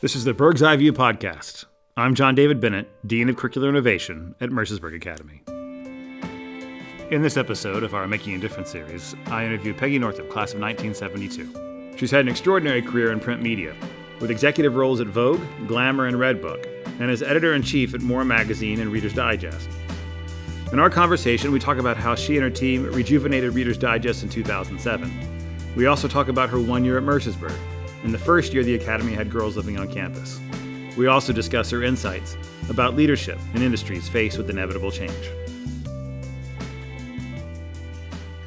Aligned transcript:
This 0.00 0.14
is 0.14 0.22
the 0.22 0.32
Berg's 0.32 0.62
Eye 0.62 0.76
View 0.76 0.92
podcast. 0.92 1.64
I'm 1.96 2.14
John 2.14 2.36
David 2.36 2.60
Bennett, 2.60 2.88
Dean 3.04 3.28
of 3.28 3.34
Curricular 3.34 3.68
Innovation 3.68 4.36
at 4.40 4.50
Mercersburg 4.50 4.94
Academy. 4.94 5.42
In 7.10 7.20
this 7.20 7.36
episode 7.36 7.82
of 7.82 7.96
our 7.96 8.06
Making 8.06 8.36
a 8.36 8.38
Difference 8.38 8.70
series, 8.70 9.16
I 9.26 9.44
interview 9.44 9.74
Peggy 9.74 9.98
Northrop, 9.98 10.30
class 10.30 10.54
of 10.54 10.60
1972. 10.60 11.96
She's 11.98 12.12
had 12.12 12.20
an 12.20 12.28
extraordinary 12.28 12.80
career 12.80 13.10
in 13.10 13.18
print 13.18 13.42
media, 13.42 13.74
with 14.20 14.30
executive 14.30 14.76
roles 14.76 15.00
at 15.00 15.08
Vogue, 15.08 15.42
Glamour, 15.66 16.06
and 16.06 16.16
Redbook, 16.16 16.64
and 17.00 17.10
as 17.10 17.20
editor 17.20 17.54
in 17.54 17.62
chief 17.62 17.92
at 17.92 18.00
More 18.00 18.24
Magazine 18.24 18.78
and 18.78 18.92
Reader's 18.92 19.14
Digest. 19.14 19.68
In 20.72 20.78
our 20.78 20.90
conversation, 20.90 21.50
we 21.50 21.58
talk 21.58 21.78
about 21.78 21.96
how 21.96 22.14
she 22.14 22.36
and 22.36 22.44
her 22.44 22.50
team 22.50 22.84
rejuvenated 22.84 23.52
Reader's 23.52 23.76
Digest 23.76 24.22
in 24.22 24.28
2007. 24.28 25.10
We 25.74 25.86
also 25.86 26.06
talk 26.06 26.28
about 26.28 26.50
her 26.50 26.60
one 26.60 26.84
year 26.84 26.98
at 26.98 27.02
Mercersburg 27.02 27.58
in 28.04 28.12
the 28.12 28.18
first 28.18 28.52
year 28.52 28.64
the 28.64 28.74
Academy 28.74 29.12
had 29.12 29.30
girls 29.30 29.56
living 29.56 29.78
on 29.78 29.92
campus. 29.92 30.40
We 30.96 31.06
also 31.06 31.32
discuss 31.32 31.70
her 31.70 31.82
insights 31.82 32.36
about 32.68 32.94
leadership 32.96 33.38
in 33.54 33.62
industries 33.62 34.08
faced 34.08 34.36
with 34.36 34.50
inevitable 34.50 34.90
change. 34.90 35.30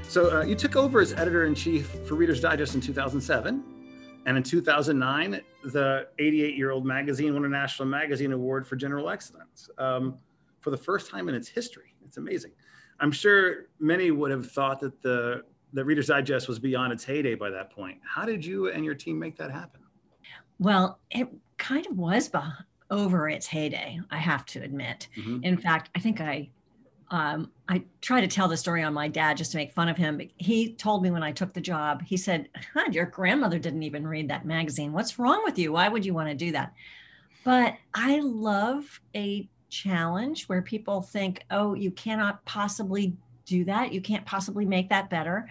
So, 0.07 0.39
uh, 0.39 0.43
you 0.43 0.55
took 0.55 0.75
over 0.75 0.99
as 0.99 1.13
editor 1.13 1.45
in 1.45 1.55
chief 1.55 1.87
for 2.05 2.15
Reader's 2.15 2.41
Digest 2.41 2.75
in 2.75 2.81
2007. 2.81 3.63
And 4.25 4.37
in 4.37 4.43
2009, 4.43 5.41
the 5.63 6.07
88 6.19 6.55
year 6.55 6.71
old 6.71 6.85
magazine 6.85 7.33
won 7.33 7.45
a 7.45 7.49
National 7.49 7.87
Magazine 7.87 8.33
Award 8.33 8.67
for 8.67 8.75
General 8.75 9.09
Excellence 9.09 9.69
um, 9.77 10.17
for 10.59 10.69
the 10.69 10.77
first 10.77 11.09
time 11.09 11.29
in 11.29 11.35
its 11.35 11.47
history. 11.47 11.95
It's 12.05 12.17
amazing. 12.17 12.51
I'm 12.99 13.11
sure 13.11 13.67
many 13.79 14.11
would 14.11 14.29
have 14.31 14.51
thought 14.51 14.79
that 14.81 15.01
the 15.01 15.43
the 15.73 15.83
Reader's 15.83 16.07
Digest 16.07 16.47
was 16.47 16.59
beyond 16.59 16.93
its 16.93 17.03
heyday 17.03 17.35
by 17.35 17.49
that 17.49 17.71
point. 17.71 17.97
How 18.03 18.25
did 18.25 18.45
you 18.45 18.69
and 18.69 18.83
your 18.83 18.95
team 18.95 19.17
make 19.17 19.37
that 19.37 19.51
happen? 19.51 19.81
Well, 20.59 20.99
it 21.09 21.27
kind 21.57 21.85
of 21.87 21.97
was 21.97 22.29
over 22.89 23.29
its 23.29 23.47
heyday, 23.47 23.99
I 24.11 24.17
have 24.17 24.45
to 24.47 24.61
admit. 24.61 25.07
Mm-hmm. 25.17 25.43
In 25.43 25.57
fact, 25.57 25.89
I 25.95 25.99
think 25.99 26.21
I 26.21 26.49
um, 27.11 27.51
I 27.67 27.83
try 27.99 28.21
to 28.21 28.27
tell 28.27 28.47
the 28.47 28.55
story 28.55 28.83
on 28.83 28.93
my 28.93 29.09
dad 29.09 29.35
just 29.35 29.51
to 29.51 29.57
make 29.57 29.73
fun 29.73 29.89
of 29.89 29.97
him. 29.97 30.17
But 30.17 30.27
he 30.37 30.73
told 30.73 31.03
me 31.03 31.11
when 31.11 31.23
I 31.23 31.33
took 31.33 31.53
the 31.53 31.59
job, 31.59 32.01
he 32.01 32.15
said, 32.15 32.47
huh, 32.73 32.85
Your 32.89 33.05
grandmother 33.05 33.59
didn't 33.59 33.83
even 33.83 34.07
read 34.07 34.29
that 34.29 34.45
magazine. 34.45 34.93
What's 34.93 35.19
wrong 35.19 35.41
with 35.43 35.59
you? 35.59 35.73
Why 35.73 35.89
would 35.89 36.05
you 36.05 36.13
want 36.13 36.29
to 36.29 36.35
do 36.35 36.53
that? 36.53 36.73
But 37.43 37.75
I 37.93 38.21
love 38.21 39.01
a 39.13 39.49
challenge 39.69 40.45
where 40.45 40.61
people 40.61 41.01
think, 41.01 41.43
Oh, 41.51 41.73
you 41.73 41.91
cannot 41.91 42.43
possibly 42.45 43.13
do 43.51 43.65
that. 43.65 43.91
You 43.91 44.01
can't 44.01 44.25
possibly 44.25 44.65
make 44.65 44.89
that 44.89 45.09
better. 45.09 45.47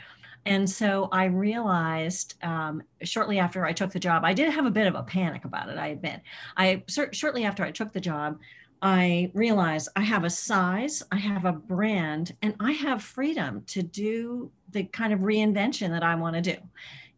And 0.46 0.68
so 0.68 1.08
I 1.12 1.26
realized 1.26 2.34
um, 2.42 2.82
shortly 3.02 3.38
after 3.38 3.66
I 3.66 3.72
took 3.72 3.92
the 3.92 4.00
job, 4.00 4.24
I 4.24 4.32
did 4.32 4.50
have 4.52 4.64
a 4.64 4.70
bit 4.70 4.86
of 4.86 4.94
a 4.94 5.02
panic 5.02 5.44
about 5.44 5.68
it, 5.68 5.76
I 5.76 5.88
admit. 5.88 6.22
I 6.56 6.82
shortly 7.12 7.44
after 7.44 7.62
I 7.62 7.70
took 7.70 7.92
the 7.92 8.00
job, 8.00 8.38
I 8.82 9.30
realized 9.34 9.90
I 9.94 10.00
have 10.00 10.24
a 10.24 10.30
size, 10.30 11.02
I 11.12 11.18
have 11.18 11.44
a 11.44 11.52
brand, 11.52 12.34
and 12.40 12.54
I 12.58 12.72
have 12.72 13.02
freedom 13.02 13.62
to 13.66 13.82
do 13.82 14.50
the 14.70 14.84
kind 14.84 15.12
of 15.12 15.20
reinvention 15.20 15.90
that 15.90 16.02
I 16.02 16.14
want 16.14 16.36
to 16.36 16.42
do. 16.42 16.56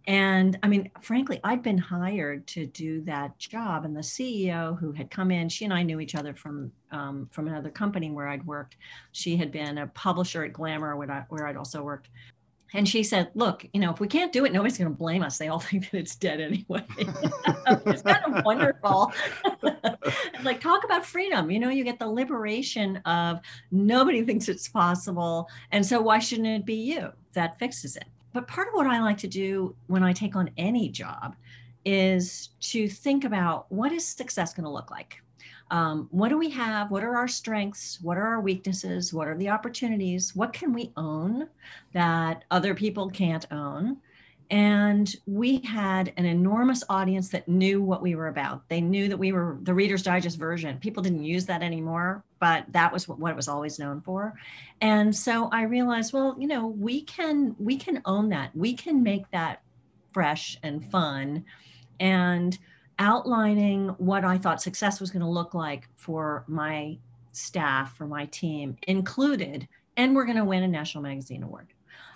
And 0.06 0.58
I 0.62 0.68
mean, 0.68 0.90
frankly, 1.00 1.40
I'd 1.44 1.62
been 1.62 1.78
hired 1.78 2.46
to 2.48 2.66
do 2.66 3.02
that 3.02 3.38
job, 3.38 3.84
and 3.84 3.96
the 3.96 4.00
CEO 4.00 4.78
who 4.78 4.90
had 4.92 5.10
come 5.10 5.30
in, 5.30 5.48
she 5.48 5.64
and 5.64 5.72
I 5.72 5.82
knew 5.82 6.00
each 6.00 6.16
other 6.16 6.34
from 6.34 6.72
um, 6.90 7.28
from 7.30 7.46
another 7.46 7.70
company 7.70 8.10
where 8.10 8.28
I'd 8.28 8.44
worked. 8.44 8.76
She 9.12 9.36
had 9.36 9.52
been 9.52 9.78
a 9.78 9.86
publisher 9.88 10.44
at 10.44 10.52
Glamour, 10.52 10.96
where, 10.96 11.10
I, 11.10 11.24
where 11.28 11.46
I'd 11.46 11.56
also 11.56 11.82
worked. 11.82 12.08
And 12.74 12.88
she 12.88 13.04
said, 13.04 13.30
"Look, 13.34 13.64
you 13.72 13.80
know, 13.80 13.92
if 13.92 14.00
we 14.00 14.08
can't 14.08 14.32
do 14.32 14.44
it, 14.44 14.52
nobody's 14.52 14.76
going 14.76 14.90
to 14.90 14.96
blame 14.96 15.22
us. 15.22 15.38
They 15.38 15.48
all 15.48 15.60
think 15.60 15.90
that 15.90 15.98
it's 15.98 16.16
dead 16.16 16.40
anyway. 16.40 16.84
it's 16.98 18.02
kind 18.02 18.34
of 18.34 18.44
wonderful. 18.44 19.12
like 20.42 20.60
talk 20.60 20.82
about 20.82 21.06
freedom. 21.06 21.48
You 21.50 21.60
know, 21.60 21.68
you 21.68 21.84
get 21.84 22.00
the 22.00 22.08
liberation 22.08 22.96
of 23.04 23.40
nobody 23.70 24.24
thinks 24.24 24.48
it's 24.48 24.68
possible, 24.68 25.48
and 25.70 25.86
so 25.86 26.00
why 26.00 26.18
shouldn't 26.18 26.48
it 26.48 26.66
be 26.66 26.74
you 26.74 27.12
that 27.34 27.56
fixes 27.60 27.94
it?" 27.94 28.06
But 28.32 28.48
part 28.48 28.68
of 28.68 28.74
what 28.74 28.86
I 28.86 29.00
like 29.00 29.18
to 29.18 29.28
do 29.28 29.74
when 29.86 30.02
I 30.02 30.12
take 30.12 30.36
on 30.36 30.50
any 30.56 30.88
job 30.88 31.36
is 31.84 32.50
to 32.60 32.88
think 32.88 33.24
about 33.24 33.70
what 33.70 33.92
is 33.92 34.06
success 34.06 34.54
going 34.54 34.64
to 34.64 34.70
look 34.70 34.90
like? 34.90 35.20
Um, 35.70 36.08
what 36.10 36.28
do 36.28 36.38
we 36.38 36.50
have? 36.50 36.90
What 36.90 37.02
are 37.02 37.16
our 37.16 37.28
strengths? 37.28 37.98
What 38.02 38.18
are 38.18 38.26
our 38.26 38.40
weaknesses? 38.40 39.12
What 39.12 39.26
are 39.26 39.36
the 39.36 39.48
opportunities? 39.48 40.36
What 40.36 40.52
can 40.52 40.72
we 40.72 40.92
own 40.96 41.48
that 41.92 42.44
other 42.50 42.74
people 42.74 43.08
can't 43.08 43.46
own? 43.50 43.96
And 44.52 45.16
we 45.24 45.60
had 45.60 46.12
an 46.18 46.26
enormous 46.26 46.84
audience 46.90 47.30
that 47.30 47.48
knew 47.48 47.80
what 47.80 48.02
we 48.02 48.14
were 48.14 48.28
about. 48.28 48.68
They 48.68 48.82
knew 48.82 49.08
that 49.08 49.16
we 49.16 49.32
were 49.32 49.56
the 49.62 49.72
Reader's 49.72 50.02
Digest 50.02 50.38
version. 50.38 50.76
People 50.76 51.02
didn't 51.02 51.24
use 51.24 51.46
that 51.46 51.62
anymore, 51.62 52.22
but 52.38 52.66
that 52.68 52.92
was 52.92 53.08
what, 53.08 53.30
it 53.30 53.34
was 53.34 53.48
always 53.48 53.78
known 53.78 54.02
for. 54.02 54.34
And 54.82 55.16
so 55.16 55.48
I 55.52 55.62
realized, 55.62 56.12
well, 56.12 56.36
you 56.38 56.46
know, 56.46 56.66
we 56.66 57.00
can 57.00 57.56
we 57.58 57.78
can 57.78 58.02
own 58.04 58.28
that. 58.28 58.54
We 58.54 58.74
can 58.74 59.02
make 59.02 59.30
that 59.30 59.62
fresh 60.12 60.58
and 60.62 60.84
fun. 60.90 61.46
And 61.98 62.58
outlining 62.98 63.88
what 63.96 64.22
I 64.22 64.36
thought 64.36 64.60
success 64.60 65.00
was 65.00 65.10
going 65.10 65.22
to 65.22 65.28
look 65.28 65.54
like 65.54 65.88
for 65.96 66.44
my 66.46 66.98
staff, 67.32 67.96
for 67.96 68.06
my 68.06 68.26
team, 68.26 68.76
included, 68.86 69.66
and 69.96 70.14
we're 70.14 70.26
going 70.26 70.36
to 70.36 70.44
win 70.44 70.62
a 70.62 70.68
National 70.68 71.02
Magazine 71.02 71.42
Award 71.42 71.68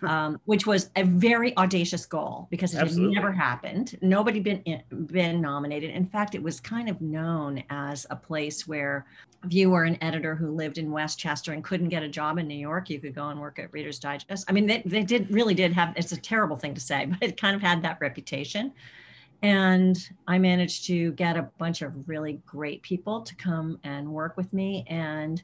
um, 0.11 0.41
which 0.44 0.67
was 0.67 0.91
a 0.97 1.05
very 1.05 1.56
audacious 1.56 2.06
goal 2.06 2.47
because 2.50 2.75
it 2.75 2.78
Absolutely. 2.78 3.15
had 3.15 3.22
never 3.22 3.33
happened. 3.33 3.99
Nobody 4.03 4.41
been 4.41 4.83
been 5.06 5.41
nominated. 5.41 5.91
In 5.91 6.06
fact, 6.06 6.34
it 6.34 6.43
was 6.43 6.61
kind 6.61 6.89
of 6.89 7.00
known 7.00 7.62
as 7.71 8.06
a 8.11 8.16
place 8.16 8.66
where 8.66 9.06
if 9.45 9.53
you 9.53 9.71
were 9.71 9.84
an 9.84 9.97
editor 10.03 10.34
who 10.34 10.50
lived 10.50 10.78
in 10.78 10.91
Westchester 10.91 11.53
and 11.53 11.62
couldn't 11.62 11.89
get 11.89 12.03
a 12.03 12.09
job 12.09 12.39
in 12.39 12.49
New 12.49 12.59
York, 12.59 12.91
you 12.91 12.99
could 12.99 13.15
go 13.15 13.28
and 13.28 13.41
work 13.41 13.59
at 13.59 13.72
Reader's 13.72 13.99
Digest. 13.99 14.45
I 14.49 14.53
mean, 14.53 14.66
they, 14.66 14.83
they 14.84 15.03
did 15.03 15.31
really 15.31 15.55
did 15.55 15.72
have. 15.72 15.95
It's 15.97 16.12
a 16.12 16.21
terrible 16.21 16.56
thing 16.56 16.75
to 16.75 16.81
say, 16.81 17.06
but 17.21 17.22
it 17.22 17.41
kind 17.41 17.55
of 17.55 17.62
had 17.62 17.83
that 17.83 17.99
reputation. 18.00 18.72
And 19.43 19.97
I 20.27 20.39
managed 20.39 20.87
to 20.87 21.12
get 21.12 21.37
a 21.37 21.43
bunch 21.59 21.83
of 21.83 22.09
really 22.09 22.41
great 22.47 22.83
people 22.83 23.21
to 23.21 23.34
come 23.37 23.78
and 23.84 24.09
work 24.12 24.37
with 24.37 24.53
me. 24.53 24.84
And 24.89 25.43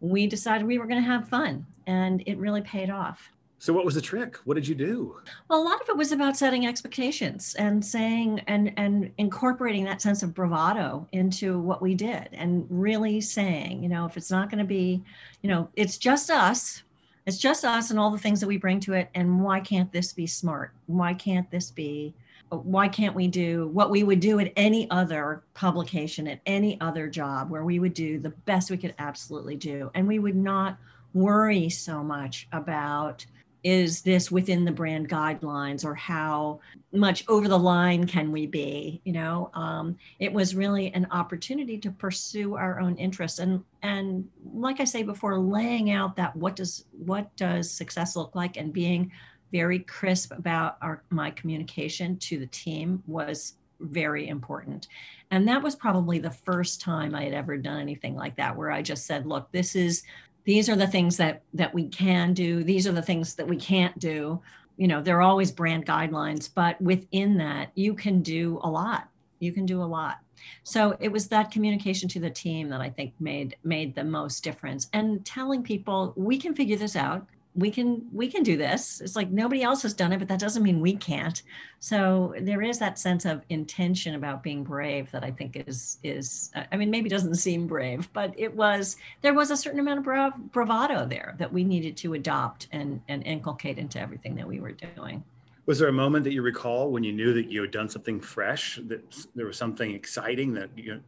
we 0.00 0.26
decided 0.26 0.66
we 0.66 0.78
were 0.78 0.86
going 0.86 1.02
to 1.02 1.08
have 1.08 1.28
fun. 1.28 1.64
And 1.86 2.22
it 2.26 2.36
really 2.38 2.62
paid 2.62 2.90
off. 2.90 3.30
So 3.60 3.72
what 3.72 3.84
was 3.84 3.96
the 3.96 4.00
trick? 4.00 4.36
What 4.44 4.54
did 4.54 4.68
you 4.68 4.74
do? 4.74 5.16
Well, 5.48 5.60
a 5.60 5.64
lot 5.64 5.80
of 5.80 5.88
it 5.88 5.96
was 5.96 6.12
about 6.12 6.36
setting 6.36 6.66
expectations 6.66 7.56
and 7.58 7.84
saying 7.84 8.40
and 8.46 8.72
and 8.76 9.10
incorporating 9.18 9.84
that 9.84 10.00
sense 10.00 10.22
of 10.22 10.32
bravado 10.32 11.08
into 11.12 11.58
what 11.58 11.82
we 11.82 11.94
did 11.94 12.28
and 12.32 12.66
really 12.70 13.20
saying, 13.20 13.82
you 13.82 13.88
know, 13.88 14.06
if 14.06 14.16
it's 14.16 14.30
not 14.30 14.48
going 14.50 14.60
to 14.60 14.64
be, 14.64 15.02
you 15.42 15.48
know, 15.48 15.68
it's 15.74 15.98
just 15.98 16.30
us. 16.30 16.82
It's 17.26 17.36
just 17.36 17.64
us 17.64 17.90
and 17.90 17.98
all 17.98 18.10
the 18.10 18.18
things 18.18 18.40
that 18.40 18.46
we 18.46 18.56
bring 18.56 18.80
to 18.80 18.94
it 18.94 19.10
and 19.14 19.42
why 19.42 19.60
can't 19.60 19.92
this 19.92 20.12
be 20.12 20.26
smart? 20.26 20.72
Why 20.86 21.12
can't 21.12 21.50
this 21.50 21.70
be 21.70 22.14
why 22.50 22.88
can't 22.88 23.14
we 23.14 23.28
do 23.28 23.68
what 23.68 23.90
we 23.90 24.02
would 24.02 24.20
do 24.20 24.38
at 24.40 24.50
any 24.56 24.90
other 24.90 25.42
publication 25.52 26.26
at 26.26 26.40
any 26.46 26.80
other 26.80 27.06
job 27.06 27.50
where 27.50 27.64
we 27.64 27.78
would 27.78 27.92
do 27.92 28.18
the 28.18 28.30
best 28.30 28.70
we 28.70 28.78
could 28.78 28.94
absolutely 28.98 29.54
do 29.54 29.90
and 29.94 30.08
we 30.08 30.18
would 30.18 30.34
not 30.34 30.78
worry 31.12 31.68
so 31.68 32.02
much 32.02 32.48
about 32.52 33.26
is 33.64 34.02
this 34.02 34.30
within 34.30 34.64
the 34.64 34.72
brand 34.72 35.08
guidelines 35.08 35.84
or 35.84 35.94
how 35.94 36.60
much 36.92 37.24
over 37.28 37.48
the 37.48 37.58
line 37.58 38.06
can 38.06 38.32
we 38.32 38.46
be 38.46 39.00
you 39.04 39.12
know? 39.12 39.50
Um, 39.54 39.96
it 40.18 40.32
was 40.32 40.54
really 40.54 40.92
an 40.94 41.06
opportunity 41.10 41.78
to 41.78 41.90
pursue 41.90 42.54
our 42.54 42.80
own 42.80 42.96
interests 42.96 43.38
and 43.38 43.62
and 43.82 44.28
like 44.52 44.80
i 44.80 44.84
say 44.84 45.02
before 45.02 45.38
laying 45.38 45.90
out 45.90 46.16
that 46.16 46.34
what 46.34 46.56
does 46.56 46.84
what 46.92 47.34
does 47.36 47.70
success 47.70 48.16
look 48.16 48.34
like 48.34 48.56
and 48.56 48.72
being 48.72 49.12
very 49.52 49.78
crisp 49.80 50.32
about 50.32 50.76
our 50.82 51.02
my 51.10 51.30
communication 51.30 52.16
to 52.18 52.38
the 52.38 52.46
team 52.46 53.02
was 53.06 53.54
very 53.80 54.28
important. 54.28 54.88
And 55.30 55.46
that 55.46 55.62
was 55.62 55.76
probably 55.76 56.18
the 56.18 56.30
first 56.30 56.80
time 56.80 57.14
i 57.14 57.22
had 57.22 57.34
ever 57.34 57.56
done 57.56 57.80
anything 57.80 58.16
like 58.16 58.36
that 58.36 58.56
where 58.56 58.70
i 58.70 58.80
just 58.80 59.06
said 59.06 59.26
look 59.26 59.50
this 59.52 59.76
is 59.76 60.02
these 60.44 60.68
are 60.68 60.76
the 60.76 60.86
things 60.86 61.16
that 61.18 61.42
that 61.54 61.74
we 61.74 61.88
can 61.88 62.34
do. 62.34 62.62
These 62.64 62.86
are 62.86 62.92
the 62.92 63.02
things 63.02 63.34
that 63.34 63.46
we 63.46 63.56
can't 63.56 63.98
do. 63.98 64.40
You 64.76 64.88
know 64.88 65.02
there 65.02 65.16
are 65.18 65.22
always 65.22 65.50
brand 65.50 65.86
guidelines 65.86 66.48
but 66.52 66.80
within 66.80 67.36
that 67.38 67.70
you 67.74 67.94
can 67.94 68.22
do 68.22 68.60
a 68.62 68.70
lot. 68.70 69.08
You 69.40 69.52
can 69.52 69.66
do 69.66 69.82
a 69.82 69.84
lot. 69.84 70.18
So 70.62 70.96
it 71.00 71.10
was 71.10 71.28
that 71.28 71.50
communication 71.50 72.08
to 72.10 72.20
the 72.20 72.30
team 72.30 72.68
that 72.68 72.80
i 72.80 72.88
think 72.88 73.12
made 73.20 73.56
made 73.64 73.94
the 73.94 74.04
most 74.04 74.44
difference. 74.44 74.88
And 74.92 75.24
telling 75.24 75.62
people 75.62 76.12
we 76.16 76.38
can 76.38 76.54
figure 76.54 76.76
this 76.76 76.96
out 76.96 77.26
we 77.58 77.70
can 77.70 78.06
we 78.12 78.28
can 78.28 78.42
do 78.42 78.56
this. 78.56 79.00
It's 79.00 79.16
like 79.16 79.30
nobody 79.30 79.62
else 79.62 79.82
has 79.82 79.92
done 79.92 80.12
it 80.12 80.18
but 80.18 80.28
that 80.28 80.38
doesn't 80.38 80.62
mean 80.62 80.80
we 80.80 80.94
can't. 80.96 81.42
So 81.80 82.34
there 82.40 82.62
is 82.62 82.78
that 82.78 82.98
sense 82.98 83.24
of 83.24 83.42
intention 83.48 84.14
about 84.14 84.42
being 84.42 84.64
brave 84.64 85.10
that 85.10 85.24
i 85.24 85.30
think 85.30 85.56
is 85.66 85.98
is 86.02 86.50
i 86.72 86.76
mean 86.76 86.90
maybe 86.90 87.08
doesn't 87.08 87.36
seem 87.36 87.66
brave 87.66 88.12
but 88.12 88.32
it 88.36 88.54
was 88.54 88.96
there 89.22 89.34
was 89.34 89.50
a 89.50 89.56
certain 89.56 89.80
amount 89.80 89.98
of 90.06 90.52
bravado 90.52 91.06
there 91.06 91.34
that 91.38 91.52
we 91.52 91.64
needed 91.64 91.96
to 91.96 92.14
adopt 92.14 92.68
and 92.72 93.00
and 93.08 93.24
inculcate 93.24 93.78
into 93.78 94.00
everything 94.00 94.34
that 94.34 94.46
we 94.46 94.60
were 94.60 94.72
doing. 94.72 95.22
Was 95.66 95.78
there 95.78 95.88
a 95.88 95.92
moment 95.92 96.24
that 96.24 96.32
you 96.32 96.40
recall 96.40 96.90
when 96.90 97.04
you 97.04 97.12
knew 97.12 97.34
that 97.34 97.50
you 97.50 97.60
had 97.60 97.70
done 97.70 97.90
something 97.90 98.20
fresh, 98.20 98.80
that 98.86 99.26
there 99.34 99.46
was 99.46 99.58
something 99.58 99.90
exciting 99.90 100.54
that 100.54 100.70
you 100.76 101.00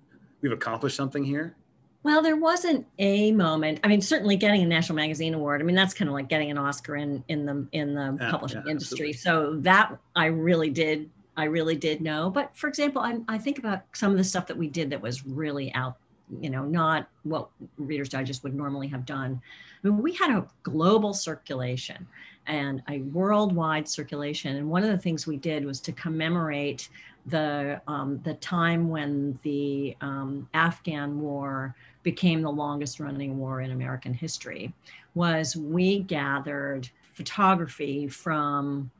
we've 0.42 0.52
accomplished 0.52 0.96
something 0.96 1.24
here? 1.24 1.56
Well, 2.02 2.22
there 2.22 2.36
wasn't 2.36 2.86
a 2.98 3.30
moment. 3.32 3.80
I 3.84 3.88
mean, 3.88 4.00
certainly 4.00 4.36
getting 4.36 4.62
a 4.62 4.66
National 4.66 4.96
Magazine 4.96 5.34
Award. 5.34 5.60
I 5.60 5.64
mean, 5.64 5.76
that's 5.76 5.92
kind 5.92 6.08
of 6.08 6.14
like 6.14 6.28
getting 6.28 6.50
an 6.50 6.56
Oscar 6.56 6.96
in 6.96 7.22
in 7.28 7.44
the 7.44 7.66
in 7.72 7.94
the 7.94 8.16
yeah, 8.18 8.30
publishing 8.30 8.62
yeah, 8.64 8.70
industry. 8.70 9.10
Absolutely. 9.10 9.54
So 9.54 9.60
that 9.62 9.98
I 10.16 10.26
really 10.26 10.70
did. 10.70 11.10
I 11.36 11.44
really 11.44 11.76
did 11.76 12.00
know. 12.00 12.30
But 12.30 12.56
for 12.56 12.68
example, 12.68 13.02
I, 13.02 13.18
I 13.28 13.38
think 13.38 13.58
about 13.58 13.82
some 13.92 14.12
of 14.12 14.18
the 14.18 14.24
stuff 14.24 14.46
that 14.46 14.56
we 14.56 14.68
did 14.68 14.90
that 14.90 15.00
was 15.00 15.26
really 15.26 15.72
out. 15.74 15.96
You 16.40 16.48
know, 16.48 16.64
not 16.64 17.08
what 17.24 17.48
Reader's 17.76 18.08
Digest 18.08 18.44
would 18.44 18.54
normally 18.54 18.86
have 18.88 19.04
done. 19.04 19.40
I 19.82 19.88
mean, 19.88 20.00
we 20.00 20.14
had 20.14 20.30
a 20.30 20.46
global 20.62 21.12
circulation 21.12 22.06
and 22.46 22.82
a 22.88 23.00
worldwide 23.00 23.88
circulation. 23.88 24.56
And 24.56 24.70
one 24.70 24.82
of 24.82 24.90
the 24.90 24.98
things 24.98 25.26
we 25.26 25.36
did 25.36 25.64
was 25.64 25.80
to 25.80 25.92
commemorate 25.92 26.88
the 27.30 27.80
um, 27.86 28.20
the 28.24 28.34
time 28.34 28.88
when 28.88 29.38
the 29.42 29.96
um, 30.00 30.48
Afghan 30.54 31.20
War 31.20 31.74
became 32.02 32.42
the 32.42 32.50
longest 32.50 33.00
running 33.00 33.38
war 33.38 33.60
in 33.60 33.70
American 33.70 34.14
history. 34.14 34.72
Was 35.14 35.56
we 35.56 36.00
gathered 36.00 36.88
photography 37.14 38.08
from 38.08 38.90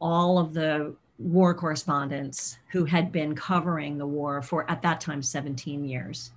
all 0.00 0.38
of 0.38 0.54
the 0.54 0.94
war 1.18 1.54
correspondents 1.54 2.58
who 2.68 2.84
had 2.84 3.12
been 3.12 3.34
covering 3.34 3.96
the 3.96 4.06
war 4.06 4.42
for 4.42 4.68
at 4.70 4.82
that 4.82 5.00
time 5.00 5.22
17 5.22 5.84
years 5.84 6.32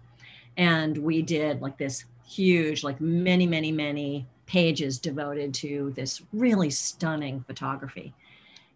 and 0.55 0.95
we 0.99 1.23
did 1.23 1.59
like 1.61 1.77
this 1.79 2.05
huge 2.27 2.83
like 2.83 3.01
many 3.01 3.47
many 3.47 3.71
many 3.71 4.27
pages 4.47 4.97
devoted 4.97 5.53
to 5.53 5.93
this 5.95 6.23
really 6.33 6.69
stunning 6.71 7.43
photography. 7.45 8.13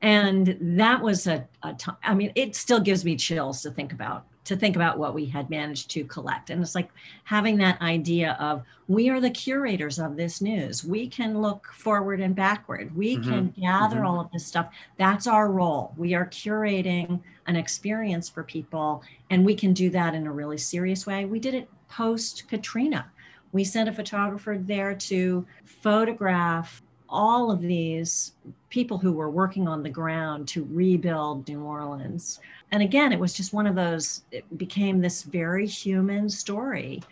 And 0.02 0.58
that 0.60 1.02
was 1.02 1.28
a, 1.28 1.48
a 1.64 1.74
t- 1.74 1.92
I 2.04 2.14
mean, 2.14 2.32
it 2.36 2.56
still 2.56 2.80
gives 2.80 3.06
me 3.06 3.16
chills 3.16 3.62
to 3.62 3.72
think 3.72 3.94
about 3.94 4.26
to 4.44 4.56
think 4.56 4.76
about 4.76 4.98
what 4.98 5.14
we 5.14 5.26
had 5.28 5.52
managed 5.52 5.92
to 5.92 6.04
collect. 6.04 6.50
And 6.50 6.64
it's 6.64 6.74
like 6.74 6.90
having 7.26 7.58
that 7.58 7.80
idea 7.80 8.36
of 8.40 8.64
we 8.88 9.08
are 9.08 9.22
the 9.22 9.30
curators 9.30 10.00
of 10.00 10.18
this 10.18 10.42
news. 10.42 10.84
We 10.84 11.08
can 11.08 11.44
look 11.44 11.68
forward 11.68 12.20
and 12.20 12.36
backward. 12.36 12.96
We 12.96 13.18
mm-hmm. 13.18 13.30
can 13.30 13.54
gather 13.60 13.98
mm-hmm. 13.98 14.06
all 14.08 14.20
of 14.20 14.32
this 14.32 14.46
stuff. 14.46 14.74
That's 14.98 15.28
our 15.28 15.52
role. 15.52 15.94
We 15.96 16.16
are 16.16 16.26
curating 16.26 17.22
an 17.46 17.56
experience 17.56 18.30
for 18.30 18.44
people, 18.44 19.04
and 19.30 19.46
we 19.46 19.54
can 19.54 19.74
do 19.74 19.92
that 19.92 20.16
in 20.16 20.26
a 20.26 20.32
really 20.32 20.58
serious 20.58 21.06
way. 21.06 21.26
We 21.26 21.40
did 21.40 21.54
it 21.54 21.70
post 21.88 22.48
Katrina 22.50 23.12
we 23.52 23.64
sent 23.64 23.90
a 23.90 23.94
photographer 23.94 24.58
there 24.58 24.96
to 24.96 25.46
photograph 25.64 26.82
all 27.12 27.52
of 27.52 27.62
these 27.62 28.34
people 28.70 28.98
who 28.98 29.12
were 29.12 29.30
working 29.30 29.68
on 29.68 29.84
the 29.84 29.90
ground 29.90 30.48
to 30.48 30.68
rebuild 30.72 31.48
New 31.48 31.62
Orleans. 31.62 32.40
And 32.72 32.82
again, 32.82 33.12
it 33.12 33.20
was 33.20 33.34
just 33.34 33.54
one 33.54 33.68
of 33.68 33.76
those, 33.76 34.24
it 34.32 34.46
became 34.58 35.00
this 35.02 35.24
very 35.24 35.68
human 35.68 36.30
story, 36.30 37.04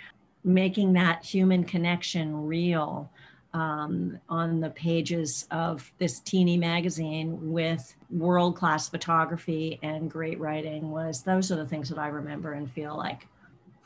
making 0.44 0.94
that 0.94 1.24
human 1.24 1.64
connection 1.64 2.48
real 2.48 3.10
um, 3.54 4.20
on 4.30 4.60
the 4.60 4.70
pages 4.70 5.48
of 5.52 5.92
this 5.98 6.20
teeny 6.20 6.56
magazine 6.56 7.52
with 7.52 7.96
world 8.12 8.56
class 8.56 8.88
photography 8.88 9.80
and 9.82 10.10
great 10.10 10.40
writing 10.40 10.92
was 10.92 11.24
those 11.24 11.52
are 11.52 11.56
the 11.56 11.66
things 11.66 11.90
that 11.90 11.98
I 11.98 12.10
remember 12.10 12.54
and 12.54 12.72
feel 12.72 12.96
like 12.96 13.28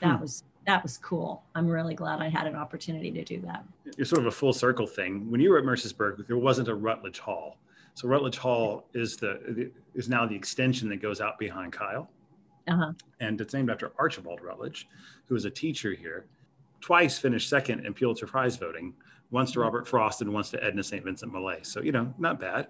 that 0.02 0.16
hmm. 0.16 0.22
was 0.22 0.44
that 0.66 0.84
was 0.84 0.98
cool. 0.98 1.44
I'm 1.56 1.68
really 1.68 1.96
glad 1.96 2.22
I 2.22 2.30
had 2.30 2.48
an 2.48 2.56
opportunity 2.56 3.12
to 3.12 3.24
do 3.24 3.42
that. 3.42 3.66
It's 3.98 4.10
sort 4.10 4.22
of 4.22 4.28
a 4.28 4.32
full 4.32 4.54
circle 4.54 4.88
thing. 4.88 5.30
When 5.30 5.42
you 5.42 5.50
were 5.50 5.58
at 5.58 5.66
Mercersburg, 5.66 6.26
there 6.28 6.38
wasn't 6.38 6.68
a 6.68 6.76
Rutledge 6.76 7.20
Hall. 7.20 7.58
So 7.96 8.08
Rutledge 8.08 8.38
Hall 8.38 8.86
is 8.94 9.18
the 9.18 9.72
is 9.94 10.10
now 10.10 10.26
the 10.26 10.36
extension 10.36 10.90
that 10.90 11.02
goes 11.02 11.22
out 11.22 11.38
behind 11.38 11.74
Kyle. 11.74 12.10
Uh-huh. 12.68 12.94
And 13.20 13.40
it's 13.42 13.54
named 13.54 13.70
after 13.70 13.92
Archibald 14.00 14.42
Rutledge, 14.42 14.88
who 15.28 15.36
was 15.36 15.46
a 15.46 15.50
teacher 15.50 15.94
here. 15.94 16.26
Twice 16.82 17.20
finished 17.20 17.50
second 17.50 17.86
in 17.86 17.94
Pulitzer 17.94 18.26
Prize 18.26 18.56
voting, 18.56 18.94
once 19.34 19.52
to 19.52 19.60
Robert 19.60 19.88
Frost 19.88 20.22
and 20.22 20.34
once 20.34 20.52
to 20.52 20.64
Edna 20.64 20.84
St. 20.84 21.04
Vincent 21.04 21.34
Millay. 21.34 21.60
So, 21.64 21.82
you 21.82 21.92
know, 21.92 22.14
not 22.18 22.40
bad. 22.40 22.68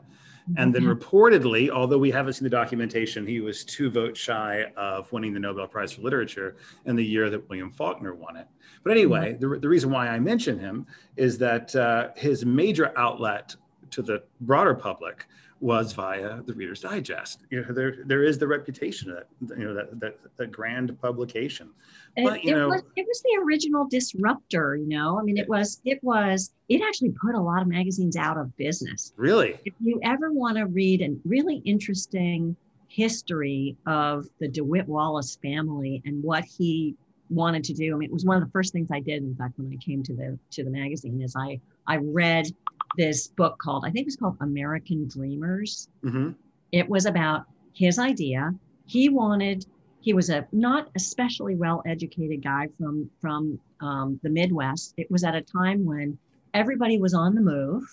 And 0.57 0.75
then 0.75 0.83
reportedly, 0.83 1.69
although 1.69 1.98
we 1.98 2.12
haven't 2.12 2.33
seen 2.33 2.44
the 2.44 2.50
documentation, 2.50 3.25
he 3.25 3.39
was 3.39 3.63
two 3.63 3.89
votes 3.89 4.19
shy 4.19 4.65
of 4.75 5.10
winning 5.12 5.33
the 5.33 5.39
Nobel 5.39 5.68
Prize 5.68 5.94
for 5.94 6.01
Literature 6.01 6.57
in 6.86 6.95
the 6.95 7.04
year 7.04 7.30
that 7.30 7.48
William 7.50 7.71
Faulkner 7.71 8.13
won 8.13 8.36
it. 8.36 8.48
But 8.83 8.92
anyway, 8.92 9.38
the, 9.39 9.57
the 9.60 9.69
reason 9.69 9.89
why 9.89 10.10
I 10.10 10.19
mention 10.19 10.60
him 10.60 10.86
is 11.15 11.38
that 11.38 11.74
uh, 11.75 12.10
his 12.15 12.45
major 12.45 12.92
outlet 12.98 13.56
to 13.92 14.01
the 14.01 14.24
broader 14.42 14.74
public 14.74 15.27
was 15.63 15.94
via 15.94 16.42
the 16.42 16.54
Reader's 16.54 16.81
Digest. 16.81 17.39
You 17.50 17.62
know, 17.62 17.74
there 17.74 17.95
there 18.06 18.21
is 18.21 18.38
the 18.38 18.45
reputation 18.45 19.10
of 19.10 19.24
that, 19.42 19.57
you 19.57 19.63
know, 19.63 19.74
that 19.74 19.98
that, 20.01 20.18
that 20.36 20.51
grand 20.51 21.00
publication. 21.01 21.69
But, 22.18 22.44
you 22.44 22.54
it, 22.54 22.60
know, 22.60 22.68
was, 22.68 22.81
it 22.98 23.06
was 23.07 23.21
the 23.21 23.42
original 23.44 23.88
disruptor. 23.88 24.75
You 24.75 24.89
know, 24.89 25.18
I 25.18 25.24
mean, 25.24 25.38
it 25.38 25.48
was 25.48 25.80
it 25.86 26.04
was 26.04 26.51
it 26.68 26.81
actually 26.86 27.12
put 27.12 27.33
a 27.33 27.39
lot 27.39 27.62
of 27.62 27.69
magazines 27.69 28.18
out 28.18 28.38
of 28.38 28.56
business. 28.57 29.13
Really, 29.15 29.57
if 29.63 29.74
you 29.80 30.01
ever 30.04 30.33
want 30.33 30.57
to 30.57 30.65
read 30.65 31.01
a 31.01 31.15
really 31.24 31.62
interesting 31.63 32.57
history 32.89 33.77
of 33.88 34.27
the 34.39 34.50
DeWitt 34.50 34.88
Wallace 34.88 35.39
family 35.42 36.01
and 36.06 36.21
what 36.21 36.44
he 36.44 36.95
wanted 37.30 37.63
to 37.63 37.74
do. 37.74 37.95
I 37.95 37.98
mean, 37.98 38.10
it 38.10 38.13
was 38.13 38.25
one 38.25 38.38
of 38.38 38.44
the 38.44 38.51
first 38.51 38.74
things 38.74 38.89
I 38.92 39.00
did. 39.00 39.24
In 39.24 39.36
fact, 39.36 39.57
when 39.57 39.71
I 39.71 39.77
came 39.77 40.04
to 40.04 40.13
the 40.13 40.38
to 40.51 40.63
the 40.65 40.69
magazine, 40.69 41.21
is 41.21 41.36
I 41.38 41.62
I 41.88 41.98
read 41.98 42.48
this 42.97 43.27
book 43.27 43.57
called, 43.59 43.85
I 43.85 43.91
think 43.91 44.03
it 44.03 44.07
was 44.07 44.15
called 44.15 44.37
American 44.41 45.07
Dreamers. 45.07 45.89
Mm-hmm. 46.03 46.31
It 46.71 46.89
was 46.89 47.05
about 47.05 47.45
his 47.73 47.99
idea. 47.99 48.53
He 48.85 49.09
wanted, 49.09 49.65
he 50.01 50.13
was 50.13 50.29
a 50.29 50.47
not 50.51 50.89
especially 50.95 51.55
well 51.55 51.81
educated 51.85 52.43
guy 52.43 52.67
from, 52.77 53.09
from 53.21 53.59
um, 53.81 54.19
the 54.23 54.29
Midwest. 54.29 54.93
It 54.97 55.09
was 55.09 55.23
at 55.23 55.35
a 55.35 55.41
time 55.41 55.85
when 55.85 56.17
everybody 56.53 56.99
was 56.99 57.13
on 57.13 57.35
the 57.35 57.41
move, 57.41 57.83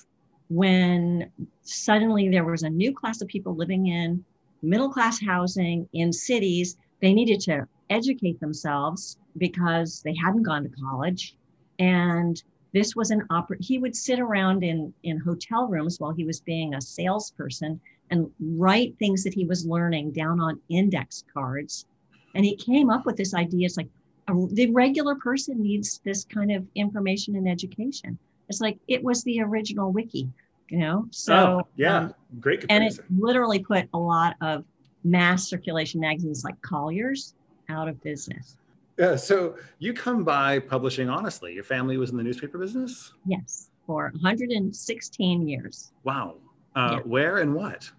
when 0.48 1.30
suddenly 1.62 2.28
there 2.28 2.44
was 2.44 2.62
a 2.62 2.70
new 2.70 2.92
class 2.92 3.20
of 3.20 3.28
people 3.28 3.54
living 3.54 3.86
in 3.86 4.24
middle 4.62 4.90
class 4.90 5.20
housing 5.20 5.88
in 5.92 6.12
cities. 6.12 6.76
They 7.00 7.12
needed 7.14 7.40
to 7.42 7.66
educate 7.88 8.40
themselves 8.40 9.18
because 9.36 10.02
they 10.02 10.14
hadn't 10.14 10.42
gone 10.42 10.64
to 10.64 10.68
college. 10.68 11.36
And 11.78 12.42
this 12.72 12.94
was 12.94 13.10
an 13.10 13.26
opera 13.30 13.56
he 13.60 13.78
would 13.78 13.96
sit 13.96 14.20
around 14.20 14.62
in 14.62 14.92
in 15.02 15.18
hotel 15.18 15.66
rooms 15.66 15.98
while 15.98 16.12
he 16.12 16.24
was 16.24 16.40
being 16.40 16.74
a 16.74 16.80
salesperson 16.80 17.80
and 18.10 18.30
write 18.40 18.96
things 18.98 19.22
that 19.24 19.34
he 19.34 19.44
was 19.44 19.66
learning 19.66 20.10
down 20.10 20.40
on 20.40 20.60
index 20.68 21.24
cards. 21.32 21.86
And 22.34 22.44
he 22.44 22.56
came 22.56 22.90
up 22.90 23.06
with 23.06 23.16
this 23.16 23.34
idea 23.34 23.66
it's 23.66 23.76
like 23.76 23.88
a, 24.28 24.34
the 24.52 24.70
regular 24.70 25.14
person 25.14 25.62
needs 25.62 26.00
this 26.04 26.24
kind 26.24 26.52
of 26.52 26.66
information 26.74 27.36
and 27.36 27.48
education. 27.48 28.18
It's 28.48 28.60
like 28.60 28.78
it 28.88 29.02
was 29.02 29.22
the 29.24 29.40
original 29.40 29.92
wiki 29.92 30.28
you 30.70 30.78
know? 30.78 31.06
So 31.10 31.34
oh, 31.34 31.68
yeah. 31.76 31.96
um, 31.96 32.14
great 32.40 32.60
comparison. 32.60 33.04
and 33.04 33.18
it 33.18 33.22
literally 33.22 33.58
put 33.58 33.88
a 33.92 33.98
lot 33.98 34.36
of 34.40 34.64
mass 35.04 35.48
circulation 35.48 36.00
magazines 36.00 36.44
like 36.44 36.60
collier's 36.62 37.34
out 37.68 37.88
of 37.88 38.00
business 38.02 38.56
yeah, 39.00 39.16
so 39.16 39.56
you 39.78 39.94
come 39.94 40.24
by 40.24 40.58
publishing 40.58 41.08
honestly. 41.08 41.54
Your 41.54 41.64
family 41.64 41.96
was 41.96 42.10
in 42.10 42.18
the 42.18 42.22
newspaper 42.22 42.58
business? 42.58 43.14
Yes, 43.24 43.70
for 43.86 44.10
116 44.12 45.48
years. 45.48 45.92
Wow. 46.04 46.36
Uh, 46.76 46.96
yeah. 46.96 46.98
Where 47.04 47.38
and 47.38 47.54
what? 47.54 47.90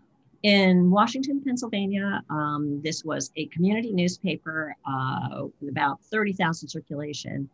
In 0.43 0.91
Washington, 0.91 1.41
Pennsylvania. 1.43 2.21
Um, 2.29 2.81
this 2.83 3.03
was 3.03 3.31
a 3.35 3.47
community 3.47 3.91
newspaper 3.91 4.75
uh, 4.85 5.45
with 5.59 5.71
about 5.71 6.03
30,000 6.03 6.69
circulation. 6.69 7.49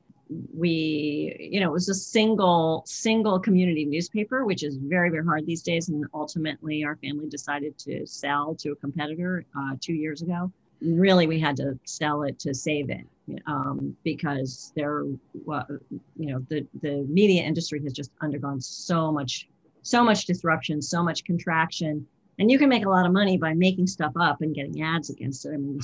We, 0.54 1.38
you 1.39 1.62
know, 1.62 1.70
it 1.70 1.74
was 1.74 1.88
a 1.88 1.96
single, 1.96 2.84
single 2.86 3.39
community 3.39 3.86
newspaper, 3.86 4.46
which 4.46 4.62
is 4.62 4.75
very, 4.75 5.10
very 5.10 5.24
hard 5.24 5.46
these 5.46 5.63
days. 5.63 5.88
And 5.88 6.06
ultimately, 6.13 6.84
our 6.84 6.98
family 6.98 7.30
decided 7.30 7.77
to 7.80 8.06
sell 8.06 8.56
to 8.56 8.74
a 8.74 8.75
competitor 8.75 9.46
uh, 9.58 9.77
two 9.80 9.94
years 9.94 10.22
ago. 10.22 10.51
Really, 10.82 11.27
we 11.27 11.39
had 11.39 11.56
to 11.58 11.80
sell 11.86 12.24
it 12.24 12.39
to 12.39 12.54
save 12.54 12.89
it 12.89 13.06
um, 13.46 13.96
because 14.04 14.72
they're, 14.76 15.04
you 15.04 16.00
know, 16.18 16.46
the, 16.50 16.66
the 16.82 17.06
media 17.10 17.44
industry 17.44 17.82
has 17.84 17.94
just 17.94 18.12
undergone 18.22 18.62
so 18.62 19.12
much, 19.12 19.48
so 19.82 20.04
much 20.04 20.26
disruption, 20.26 20.82
so 20.82 21.04
much 21.04 21.24
contraction. 21.24 22.06
And 22.40 22.52
you 22.52 22.60
can 22.60 22.70
make 22.70 22.86
a 22.86 22.90
lot 22.90 23.06
of 23.06 23.12
money 23.12 23.38
by 23.38 23.54
making 23.54 23.88
stuff 23.88 24.14
up 24.20 24.42
and 24.42 24.54
getting 24.54 24.82
ads 24.82 25.10
against 25.10 25.46
it. 25.46 25.54
I 25.54 25.58
mean, 25.58 25.80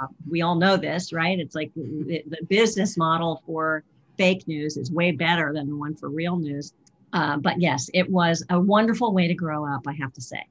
a, 0.00 0.06
we 0.28 0.42
all 0.42 0.54
know 0.54 0.76
this, 0.76 1.12
right? 1.12 1.38
It's 1.38 1.54
like 1.54 1.72
the, 1.74 2.22
the, 2.26 2.44
business 2.48 2.96
model 2.96 3.42
for 3.46 3.84
fake 4.16 4.48
news 4.48 4.76
is 4.76 4.90
way 4.90 5.12
better 5.12 5.52
than 5.52 5.68
the 5.68 5.76
one 5.76 5.94
for 5.94 6.08
real 6.08 6.36
news. 6.36 6.72
Uh, 7.12 7.36
but 7.36 7.60
yes, 7.60 7.90
it 7.92 8.08
was 8.08 8.44
a 8.50 8.58
wonderful 8.58 9.12
way 9.12 9.26
to 9.28 9.34
grow 9.34 9.66
up, 9.66 9.82
I 9.86 9.92
have 9.94 10.12
to 10.14 10.20
say, 10.20 10.42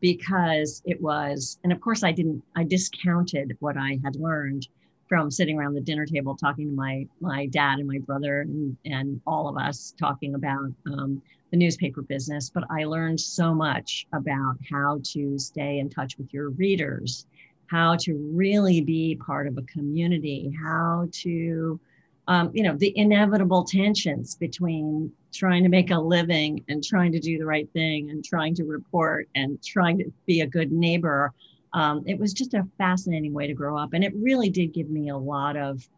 because 0.00 0.82
it 0.84 1.00
was, 1.00 1.58
and 1.62 1.72
of 1.72 1.80
course, 1.80 2.02
I 2.02 2.12
didn't, 2.12 2.42
I 2.56 2.64
discounted 2.64 3.56
what 3.60 3.76
I 3.76 3.98
had 4.04 4.16
learned 4.16 4.66
from 5.10 5.28
sitting 5.28 5.58
around 5.58 5.74
the 5.74 5.80
dinner 5.80 6.06
table 6.06 6.36
talking 6.36 6.68
to 6.68 6.72
my 6.72 7.04
my 7.20 7.46
dad 7.46 7.80
and 7.80 7.88
my 7.88 7.98
brother 7.98 8.42
and, 8.42 8.76
and 8.86 9.20
all 9.26 9.48
of 9.48 9.58
us 9.58 9.92
talking 9.98 10.36
about 10.36 10.70
um, 10.86 11.20
the 11.50 11.56
newspaper 11.56 12.00
business. 12.00 12.48
But 12.48 12.62
I 12.70 12.84
learned 12.84 13.20
so 13.20 13.52
much 13.52 14.06
about 14.12 14.54
how 14.70 15.00
to 15.12 15.36
stay 15.36 15.80
in 15.80 15.90
touch 15.90 16.16
with 16.16 16.32
your 16.32 16.50
readers, 16.50 17.26
how 17.66 17.96
to 18.02 18.14
really 18.32 18.82
be 18.82 19.16
part 19.16 19.48
of 19.48 19.58
a 19.58 19.62
community, 19.62 20.56
how 20.62 21.08
to 21.10 21.80
um, 22.28 22.52
you 22.54 22.62
know 22.62 22.76
the 22.76 22.96
inevitable 22.96 23.64
tensions 23.64 24.36
between 24.36 25.10
trying 25.34 25.64
to 25.64 25.68
make 25.68 25.90
a 25.90 25.98
living 25.98 26.64
and 26.68 26.84
trying 26.84 27.10
to 27.10 27.18
do 27.18 27.36
the 27.36 27.46
right 27.46 27.68
thing 27.72 28.10
and 28.10 28.24
trying 28.24 28.54
to 28.54 28.64
report 28.64 29.28
and 29.34 29.60
trying 29.64 29.98
to 29.98 30.12
be 30.26 30.42
a 30.42 30.46
good 30.46 30.70
neighbor 30.70 31.32
um, 31.72 32.02
it 32.06 32.18
was 32.18 32.32
just 32.32 32.54
a 32.54 32.66
fascinating 32.78 33.32
way 33.32 33.46
to 33.46 33.54
grow 33.54 33.76
up 33.76 33.92
and 33.92 34.04
it 34.04 34.12
really 34.16 34.50
did 34.50 34.72
give 34.72 34.90
me 34.90 35.08
a 35.08 35.16
lot 35.16 35.56
of 35.56 35.88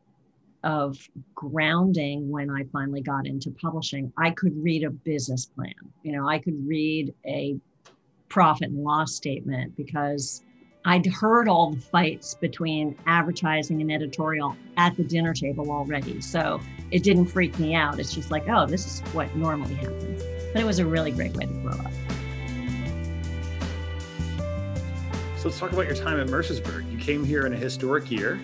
of 0.65 0.97
grounding 1.35 2.31
when 2.31 2.49
i 2.51 2.63
finally 2.73 3.01
got 3.01 3.27
into 3.27 3.51
publishing. 3.51 4.13
I 4.17 4.31
could 4.31 4.57
read 4.63 4.85
a 4.85 4.91
business 4.91 5.47
plan 5.47 5.75
you 6.03 6.13
know 6.13 6.29
i 6.29 6.39
could 6.39 6.57
read 6.67 7.13
a 7.27 7.59
profit 8.29 8.69
and 8.69 8.85
loss 8.85 9.15
statement 9.15 9.77
because 9.77 10.45
i'd 10.85 11.07
heard 11.07 11.49
all 11.49 11.73
the 11.73 11.81
fights 11.81 12.35
between 12.35 12.97
advertising 13.07 13.81
and 13.81 13.91
editorial 13.91 14.57
at 14.77 14.97
the 14.97 15.05
dinner 15.05 15.35
table 15.35 15.71
already. 15.71 16.21
So 16.21 16.61
it 16.91 17.03
didn't 17.03 17.27
freak 17.27 17.59
me 17.59 17.75
out. 17.75 17.99
It's 17.99 18.15
just 18.15 18.31
like 18.31 18.49
oh 18.49 18.67
this 18.67 18.87
is 18.87 19.01
what 19.15 19.35
normally 19.35 19.75
happens. 19.75 20.23
But 20.53 20.61
it 20.61 20.65
was 20.65 20.79
a 20.79 20.87
really 20.87 21.11
great 21.11 21.35
way 21.35 21.47
to 21.47 21.53
grow 21.55 21.73
up 21.73 21.93
So 25.43 25.49
let's 25.49 25.59
talk 25.59 25.73
about 25.73 25.87
your 25.87 25.97
time 25.97 26.21
at 26.21 26.29
Mercersburg. 26.29 26.89
You 26.93 26.97
came 26.99 27.25
here 27.25 27.47
in 27.47 27.53
a 27.53 27.57
historic 27.57 28.13
year. 28.13 28.39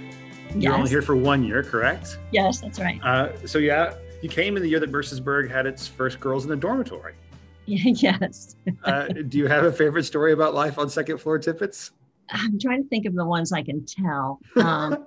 Yes. 0.49 0.57
You're 0.57 0.75
only 0.75 0.91
here 0.91 1.01
for 1.01 1.15
one 1.15 1.45
year, 1.45 1.63
correct? 1.63 2.19
Yes, 2.33 2.61
that's 2.61 2.81
right. 2.81 3.01
Uh, 3.05 3.29
so 3.47 3.59
yeah, 3.59 3.95
you 4.21 4.29
came 4.29 4.57
in 4.57 4.65
the 4.65 4.69
year 4.69 4.81
that 4.81 4.91
Mercersburg 4.91 5.49
had 5.49 5.65
its 5.65 5.87
first 5.87 6.19
girls 6.19 6.43
in 6.43 6.51
the 6.51 6.57
dormitory. 6.57 7.15
yes. 7.67 8.57
uh, 8.83 9.07
do 9.29 9.39
you 9.39 9.47
have 9.47 9.63
a 9.63 9.71
favorite 9.71 10.07
story 10.07 10.33
about 10.33 10.55
life 10.55 10.77
on 10.77 10.91
second 10.91 11.19
floor 11.19 11.39
Tippetts? 11.39 11.93
I'm 12.31 12.59
trying 12.59 12.83
to 12.83 12.89
think 12.89 13.07
of 13.07 13.15
the 13.15 13.25
ones 13.25 13.53
I 13.53 13.63
can 13.63 13.87
tell. 13.87 14.41
Um, 14.57 15.07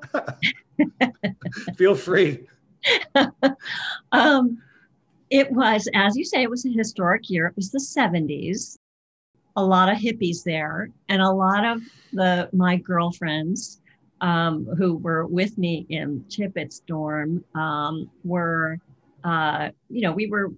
Feel 1.75 1.95
free. 1.95 2.47
um, 4.13 4.61
it 5.29 5.51
was, 5.51 5.89
as 5.93 6.15
you 6.15 6.23
say, 6.23 6.41
it 6.41 6.49
was 6.49 6.65
a 6.65 6.69
historic 6.69 7.29
year. 7.29 7.47
It 7.47 7.55
was 7.57 7.69
the 7.69 7.79
70s 7.79 8.77
a 9.55 9.63
lot 9.63 9.89
of 9.89 9.97
hippies 9.97 10.43
there 10.43 10.89
and 11.09 11.21
a 11.21 11.29
lot 11.29 11.65
of 11.65 11.81
the 12.13 12.49
my 12.53 12.77
girlfriends 12.77 13.81
um, 14.21 14.65
who 14.77 14.97
were 14.97 15.25
with 15.25 15.57
me 15.57 15.85
in 15.89 16.23
Tippetts 16.29 16.81
dorm 16.85 17.43
um, 17.55 18.09
were, 18.23 18.77
uh, 19.23 19.69
you 19.89 20.01
know, 20.01 20.11
we 20.11 20.27
were, 20.27 20.51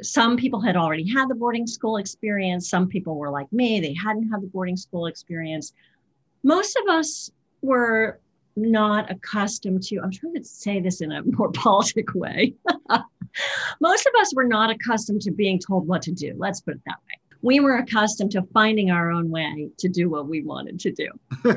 some 0.00 0.36
people 0.38 0.60
had 0.60 0.74
already 0.74 1.06
had 1.06 1.28
the 1.28 1.34
boarding 1.34 1.66
school 1.66 1.98
experience. 1.98 2.70
Some 2.70 2.88
people 2.88 3.16
were 3.16 3.30
like 3.30 3.52
me, 3.52 3.78
they 3.80 3.94
hadn't 3.94 4.30
had 4.30 4.40
the 4.40 4.46
boarding 4.46 4.76
school 4.76 5.06
experience. 5.06 5.74
Most 6.42 6.78
of 6.82 6.88
us 6.94 7.30
were 7.60 8.20
not 8.56 9.10
accustomed 9.10 9.82
to, 9.84 10.00
I'm 10.00 10.10
trying 10.10 10.34
to 10.34 10.44
say 10.44 10.80
this 10.80 11.02
in 11.02 11.12
a 11.12 11.22
more 11.36 11.52
politic 11.52 12.14
way. 12.14 12.54
Most 13.80 14.06
of 14.06 14.14
us 14.18 14.34
were 14.34 14.46
not 14.46 14.70
accustomed 14.70 15.20
to 15.22 15.30
being 15.30 15.58
told 15.58 15.86
what 15.86 16.00
to 16.02 16.12
do. 16.12 16.34
Let's 16.38 16.62
put 16.62 16.76
it 16.76 16.80
that 16.86 16.96
way 17.06 17.27
we 17.42 17.60
were 17.60 17.76
accustomed 17.76 18.32
to 18.32 18.42
finding 18.52 18.90
our 18.90 19.10
own 19.10 19.30
way 19.30 19.68
to 19.78 19.88
do 19.88 20.10
what 20.10 20.28
we 20.28 20.42
wanted 20.42 20.80
to 20.80 20.92
do. 20.92 21.08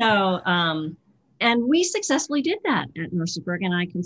so, 0.00 0.40
um, 0.44 0.96
and 1.40 1.64
we 1.64 1.84
successfully 1.84 2.42
did 2.42 2.58
that 2.64 2.88
at 3.02 3.12
Mercersburg. 3.12 3.64
And 3.64 3.74
I 3.74 3.86
can, 3.86 4.02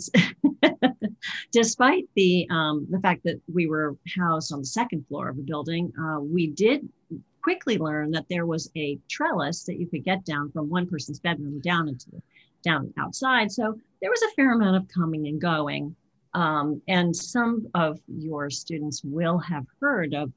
despite 1.52 2.04
the 2.14 2.46
um, 2.50 2.86
the 2.90 3.00
fact 3.00 3.24
that 3.24 3.40
we 3.52 3.66
were 3.66 3.96
housed 4.16 4.52
on 4.52 4.60
the 4.60 4.66
second 4.66 5.06
floor 5.08 5.28
of 5.28 5.38
a 5.38 5.42
building, 5.42 5.92
uh, 6.00 6.20
we 6.20 6.48
did 6.48 6.88
quickly 7.42 7.76
learn 7.76 8.10
that 8.12 8.26
there 8.30 8.46
was 8.46 8.70
a 8.76 8.98
trellis 9.08 9.64
that 9.64 9.78
you 9.78 9.86
could 9.86 10.04
get 10.04 10.24
down 10.24 10.50
from 10.52 10.70
one 10.70 10.86
person's 10.86 11.18
bedroom 11.20 11.60
down 11.60 11.88
into 11.88 12.10
the, 12.10 12.22
down 12.62 12.92
outside. 12.98 13.50
So 13.50 13.78
there 14.00 14.10
was 14.10 14.22
a 14.22 14.34
fair 14.34 14.54
amount 14.54 14.76
of 14.76 14.88
coming 14.88 15.26
and 15.26 15.40
going. 15.40 15.94
Um, 16.32 16.80
and 16.88 17.14
some 17.14 17.68
of 17.74 18.00
your 18.08 18.50
students 18.50 19.02
will 19.04 19.38
have 19.38 19.66
heard 19.80 20.14
of 20.14 20.32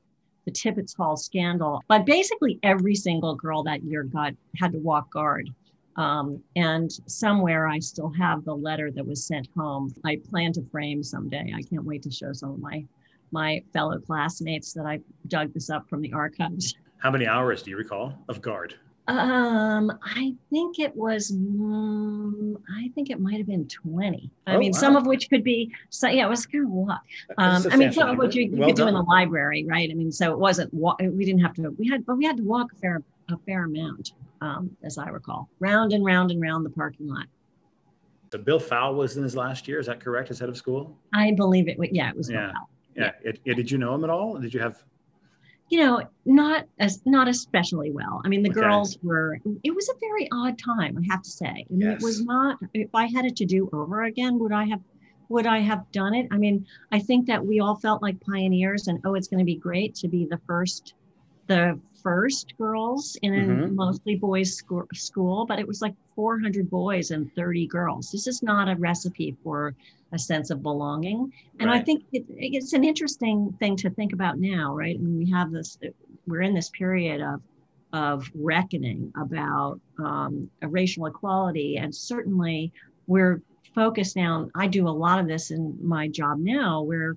the 0.48 0.52
Tippetts 0.54 0.96
Hall 0.96 1.18
scandal. 1.18 1.84
But 1.90 2.06
basically, 2.06 2.58
every 2.64 2.96
single 2.96 3.36
girl 3.36 3.64
that 3.64 3.84
year 3.84 4.04
got 4.04 4.34
had 4.56 4.72
to 4.72 4.80
walk 4.80 5.12
guard. 5.12 5.50
Um, 5.98 6.42
and 6.56 6.90
somewhere 7.08 7.68
I 7.68 7.80
still 7.80 8.14
have 8.14 8.46
the 8.46 8.56
letter 8.56 8.90
that 8.92 9.06
was 9.06 9.26
sent 9.26 9.50
home. 9.58 9.94
I 10.06 10.22
plan 10.30 10.54
to 10.54 10.64
frame 10.72 11.04
someday. 11.04 11.54
I 11.54 11.64
can't 11.64 11.84
wait 11.84 12.02
to 12.04 12.12
show 12.12 12.32
some 12.32 12.52
of 12.52 12.60
my 12.60 12.86
my 13.32 13.62
fellow 13.74 14.00
classmates 14.00 14.72
that 14.72 14.86
I 14.86 15.02
dug 15.28 15.54
this 15.54 15.70
up 15.70 15.90
from 15.90 16.00
the 16.00 16.14
archives. 16.14 16.76
How 17.00 17.12
many 17.12 17.28
hours 17.28 17.62
do 17.62 17.72
you 17.72 17.76
recall 17.76 18.18
of 18.30 18.42
guard? 18.42 18.76
Um, 19.08 19.98
I 20.04 20.34
think 20.50 20.80
it 20.80 20.94
was. 20.96 21.32
Um, 21.32 22.58
I 22.78 22.90
think 22.94 23.10
it 23.10 23.20
might 23.22 23.38
have 23.38 23.48
been 23.48 23.66
twenty. 23.68 24.30
I 24.46 24.56
Oh, 24.56 24.60
mean, 24.60 24.74
wow. 24.74 24.78
some 24.80 24.96
of 24.98 25.06
which 25.08 25.30
could 25.30 25.44
be. 25.46 25.72
So 25.90 26.10
yeah, 26.10 26.26
it 26.26 26.30
was 26.30 26.46
kind 26.46 26.66
of 26.66 26.72
a 26.72 26.76
lot. 26.76 27.00
Um, 27.38 27.64
That's 27.64 27.66
a 27.66 27.74
I 27.74 27.78
mean, 27.78 27.92
substantial 27.92 28.02
some 28.02 28.10
of 28.12 28.18
which 28.18 28.36
you, 28.36 28.44
you 28.46 28.52
Well 28.58 28.68
could 28.70 28.76
do 28.76 28.88
in 28.88 28.94
the 28.94 29.02
library, 29.02 29.66
right? 29.66 29.90
I 29.90 29.94
mean, 29.94 30.12
so 30.12 30.32
it 30.34 30.38
wasn't. 30.40 30.74
wa- 30.74 30.98
We 31.00 31.24
didn't 31.24 31.40
have 31.42 31.54
to. 31.56 31.70
We 31.78 31.88
had, 31.88 32.06
but 32.06 32.18
we 32.18 32.26
had 32.26 32.38
to 32.38 32.44
walk 32.44 32.74
a 32.74 32.76
fair 32.76 33.02
a 33.30 33.38
fair 33.46 33.64
amount, 33.66 34.12
um, 34.42 34.76
as 34.84 34.98
I 34.98 35.08
recall, 35.10 35.50
round 35.60 35.94
and 35.94 36.04
round 36.04 36.32
and 36.32 36.42
round 36.42 36.66
the 36.66 36.70
parking 36.70 37.08
lot. 37.08 37.28
So 38.34 38.40
Bill 38.40 38.60
Fowle 38.60 38.96
was 38.96 39.16
in 39.16 39.24
his 39.24 39.38
last 39.38 39.70
year. 39.70 39.80
Is 39.80 39.86
that 39.88 40.02
correct? 40.02 40.32
As 40.32 40.40
head 40.40 40.50
of 40.50 40.58
school? 40.58 40.98
I 41.14 41.32
believe 41.32 41.70
it. 41.70 41.80
wa- 41.80 41.86
Yeah, 41.92 42.10
it 42.10 42.18
was. 42.18 42.30
Yeah. 42.30 42.52
Well. 42.52 42.70
Yeah. 42.96 43.12
It- 43.24 43.40
yeah, 43.46 43.54
Did 43.54 43.72
you 43.72 43.78
know 43.78 43.96
him 43.96 44.04
at 44.04 44.10
all? 44.10 44.38
Did 44.38 44.54
you 44.54 44.60
have? 44.60 44.84
You 45.70 45.80
know, 45.80 46.02
not 46.26 46.66
as 46.80 47.02
not 47.06 47.28
especially 47.28 47.92
well. 47.92 48.22
I 48.24 48.30
mean, 48.30 48.44
the 48.44 48.50
Okay. 48.50 48.60
girls 48.62 48.98
were. 49.02 49.38
It 49.64 49.76
was 49.76 49.90
a 49.90 49.94
very 50.00 50.28
odd 50.32 50.58
time, 50.58 50.98
I 50.98 51.06
have 51.12 51.22
to 51.24 51.30
say. 51.30 51.48
I 51.48 51.66
mean, 51.74 51.90
Yes. 51.90 52.02
it 52.02 52.04
was 52.04 52.24
not. 52.26 52.58
If 52.74 52.90
I 52.94 53.08
had 53.08 53.26
it 53.26 53.36
to 53.38 53.46
do 53.46 53.70
over 53.74 54.04
again, 54.04 54.40
would 54.40 54.52
I 54.52 54.66
have? 54.66 54.82
Would 55.30 55.46
I 55.46 55.60
have 55.60 55.84
done 55.92 56.14
it? 56.14 56.28
I 56.32 56.38
mean, 56.38 56.66
I 56.92 57.00
think 57.00 57.28
that 57.28 57.46
we 57.46 57.60
all 57.60 57.76
felt 57.76 58.02
like 58.02 58.18
pioneers, 58.22 58.88
and 58.88 59.00
oh, 59.06 59.16
it's 59.16 59.28
going 59.28 59.40
to 59.40 59.46
be 59.46 59.58
great 59.58 59.94
to 59.96 60.08
be 60.08 60.26
the 60.30 60.40
first, 60.48 60.94
the 61.48 61.80
first 62.02 62.54
girls 62.58 63.18
in 63.22 63.34
a 63.34 63.38
Mhm. 63.38 63.76
mostly 63.76 64.16
boys 64.16 64.56
school, 64.56 64.86
school. 64.94 65.46
But 65.46 65.60
it 65.60 65.68
was 65.68 65.82
like 65.82 65.96
400 66.18 66.68
boys 66.70 67.12
and 67.12 67.32
30 67.36 67.68
girls. 67.68 68.12
This 68.12 68.26
is 68.26 68.42
not 68.42 68.68
a 68.68 68.76
recipe 68.76 69.38
for 69.44 69.76
a 70.12 70.18
sense 70.18 70.50
of 70.50 70.64
belonging. 70.64 71.32
And 71.60 71.70
I 71.70 71.80
think 71.80 72.06
it, 72.12 72.26
it's 72.30 72.74
an 72.74 72.84
interesting 72.84 73.56
thing 73.60 73.76
to 73.78 73.92
think 73.92 74.14
about 74.14 74.40
now, 74.40 74.76
right? 74.76 74.96
I 74.96 75.00
mean, 75.00 75.20
we 75.20 75.30
have 75.30 75.52
this, 75.52 75.78
we're 76.26 76.42
in 76.42 76.56
this 76.56 76.70
period 76.72 77.22
of, 77.22 77.42
of 77.94 78.30
reckoning 78.34 79.14
about 79.22 79.80
um, 80.00 80.50
racial 80.62 81.06
equality. 81.06 81.78
And 81.78 81.94
certainly 81.94 82.74
we're 83.06 83.44
focused 83.76 84.16
now, 84.16 84.50
I 84.56 84.66
do 84.66 84.88
a 84.88 84.90
lot 84.90 85.20
of 85.20 85.28
this 85.28 85.52
in 85.52 85.78
my 85.80 86.08
job 86.08 86.40
now, 86.40 86.82
where 86.82 87.16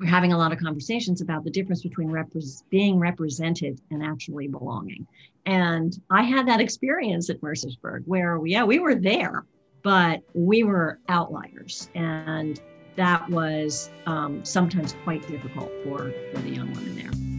we're 0.00 0.06
having 0.06 0.32
a 0.32 0.38
lot 0.38 0.52
of 0.52 0.58
conversations 0.58 1.20
about 1.20 1.44
the 1.44 1.50
difference 1.50 1.82
between 1.82 2.08
repres 2.08 2.62
being 2.70 2.98
represented 2.98 3.80
and 3.90 4.02
actually 4.02 4.48
belonging. 4.48 5.06
And 5.46 5.98
I 6.10 6.22
had 6.22 6.48
that 6.48 6.60
experience 6.60 7.30
at 7.30 7.40
Mercersburg 7.40 8.02
where, 8.06 8.40
yeah, 8.44 8.64
we 8.64 8.78
were 8.78 8.94
there, 8.94 9.44
but 9.82 10.22
we 10.32 10.64
were 10.64 10.98
outliers. 11.08 11.90
And 11.94 12.60
that 12.96 13.28
was 13.28 13.90
um, 14.06 14.44
sometimes 14.44 14.96
quite 15.04 15.26
difficult 15.28 15.70
for, 15.84 16.12
for 16.32 16.38
the 16.38 16.50
young 16.50 16.72
women 16.72 16.96
there. 16.96 17.33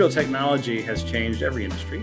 Digital 0.00 0.22
technology 0.22 0.80
has 0.80 1.04
changed 1.04 1.42
every 1.42 1.62
industry, 1.62 2.02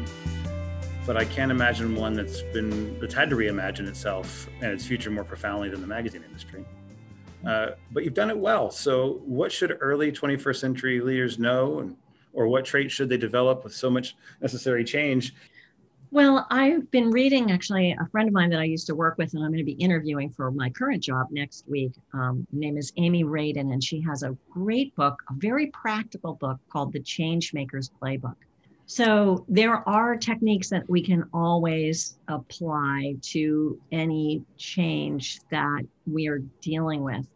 but 1.08 1.18
I 1.18 1.26
can't 1.26 1.50
imagine 1.50 1.96
one 1.96 2.14
that's 2.14 2.44
been 2.54 2.96
that's 3.00 3.16
had 3.16 3.28
to 3.32 3.36
reimagine 3.36 3.88
itself 3.88 4.48
and 4.62 4.72
its 4.72 4.86
future 4.86 5.10
more 5.10 5.24
profoundly 5.24 5.70
than 5.70 5.82
the 5.82 5.88
magazine 5.88 6.24
industry. 6.24 6.64
Uh, 7.44 7.70
but 7.92 8.04
you've 8.04 8.14
done 8.14 8.30
it 8.30 8.38
well. 8.38 8.70
So, 8.70 9.14
what 9.26 9.52
should 9.52 9.76
early 9.82 10.12
21st 10.12 10.58
century 10.58 11.02
leaders 11.02 11.40
know, 11.40 11.80
and 11.80 11.96
or 12.34 12.48
what 12.48 12.66
traits 12.66 12.94
should 12.94 13.10
they 13.10 13.18
develop 13.18 13.64
with 13.64 13.74
so 13.74 13.90
much 13.90 14.16
necessary 14.42 14.84
change? 14.84 15.34
Well, 16.10 16.48
I've 16.50 16.90
been 16.90 17.12
reading 17.12 17.52
actually 17.52 17.92
a 17.92 18.06
friend 18.08 18.30
of 18.30 18.34
mine 18.34 18.50
that 18.52 18.62
I 18.62 18.64
used 18.64 18.88
to 18.88 18.96
work 18.96 19.18
with, 19.18 19.34
and 19.34 19.44
I'm 19.44 19.52
going 19.52 19.58
to 19.58 19.66
be 19.66 19.74
interviewing 19.74 20.30
for 20.30 20.52
my 20.52 20.70
current 20.70 21.04
job 21.04 21.28
next 21.32 21.68
week. 21.68 21.92
Um, 22.14 22.48
her 22.52 22.58
name 22.58 22.78
is 22.78 22.94
Amy 22.96 23.26
Radin, 23.26 23.74
and 23.74 23.84
she 23.84 24.00
has 24.02 24.24
a 24.24 24.36
great 24.50 24.96
book, 24.96 25.22
a 25.30 25.34
very 25.36 25.68
practical 25.68 26.36
book 26.36 26.60
called 26.72 26.94
The 26.94 27.02
Changemaker's 27.02 27.92
Playbook. 28.02 28.36
So 28.86 29.46
there 29.50 29.88
are 29.88 30.16
techniques 30.16 30.70
that 30.70 30.90
we 30.90 31.04
can 31.04 31.26
always 31.34 32.18
apply 32.30 33.18
to 33.34 33.78
any 33.92 34.44
change 34.56 35.42
that 35.52 35.82
we 36.10 36.28
are 36.30 36.40
dealing 36.62 37.04
with. 37.04 37.28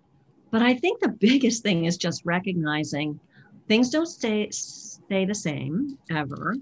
but 0.49 0.61
I 0.61 0.75
think 0.75 1.01
the 1.01 1.09
biggest 1.19 1.61
thing 1.61 1.85
is 1.85 1.97
just 1.97 2.21
recognizing 2.23 3.19
things 3.67 3.89
don't 3.89 4.05
stay 4.05 4.49
stay 4.51 5.25
the 5.25 5.35
same 5.35 5.97
ever. 6.09 6.55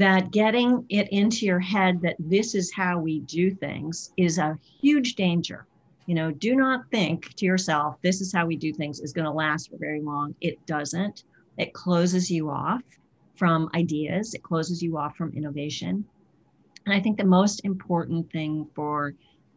That 0.00 0.30
getting 0.30 0.86
it 0.88 1.08
into 1.10 1.44
your 1.44 1.60
head 1.60 2.00
that 2.00 2.16
this 2.18 2.54
is 2.54 2.72
how 2.72 2.98
we 2.98 3.20
do 3.20 3.50
things 3.50 4.12
is 4.16 4.38
a 4.38 4.58
huge 4.80 5.14
danger. 5.14 5.66
You 6.06 6.14
know, 6.14 6.30
do 6.30 6.56
not 6.56 6.90
think 6.90 7.34
to 7.34 7.44
yourself, 7.44 7.96
this 8.00 8.22
is 8.22 8.32
how 8.32 8.46
we 8.46 8.56
do 8.56 8.72
things 8.72 9.00
is 9.00 9.12
going 9.12 9.26
to 9.26 9.30
last 9.30 9.68
for 9.68 9.76
very 9.76 10.00
long. 10.00 10.34
It 10.40 10.56
doesn't. 10.64 11.24
It 11.58 11.74
closes 11.74 12.30
you 12.30 12.48
off 12.48 12.80
from 13.36 13.68
ideas, 13.74 14.32
it 14.32 14.42
closes 14.42 14.82
you 14.82 14.96
off 14.96 15.16
from 15.16 15.34
innovation. 15.34 16.06
And 16.86 16.94
I 16.94 17.00
think 17.00 17.18
the 17.18 17.24
most 17.24 17.62
important 17.66 18.32
thing 18.32 18.66
for 18.74 19.14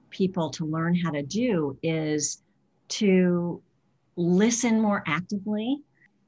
people 0.10 0.50
to 0.50 0.66
learn 0.66 0.94
how 0.94 1.12
to 1.12 1.24
do 1.24 1.78
is 1.84 2.44
to 2.90 3.62
listen 4.18 4.82
more 4.82 5.06
actively, 5.08 5.82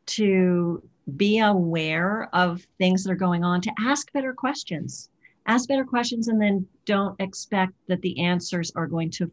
to 0.05 0.81
be 1.17 1.39
aware 1.39 2.29
of 2.33 2.65
things 2.77 3.03
that 3.03 3.11
are 3.11 3.15
going 3.15 3.43
on, 3.43 3.61
to 3.61 3.71
ask 3.79 4.11
better 4.11 4.33
questions. 4.33 5.09
Ask 5.47 5.69
better 5.69 5.85
questions 5.85 6.27
and 6.27 6.41
then 6.41 6.65
don't 6.85 7.19
expect 7.19 7.73
that 7.87 8.01
the 8.01 8.19
answers 8.19 8.71
are 8.75 8.87
going 8.87 9.11
to 9.11 9.31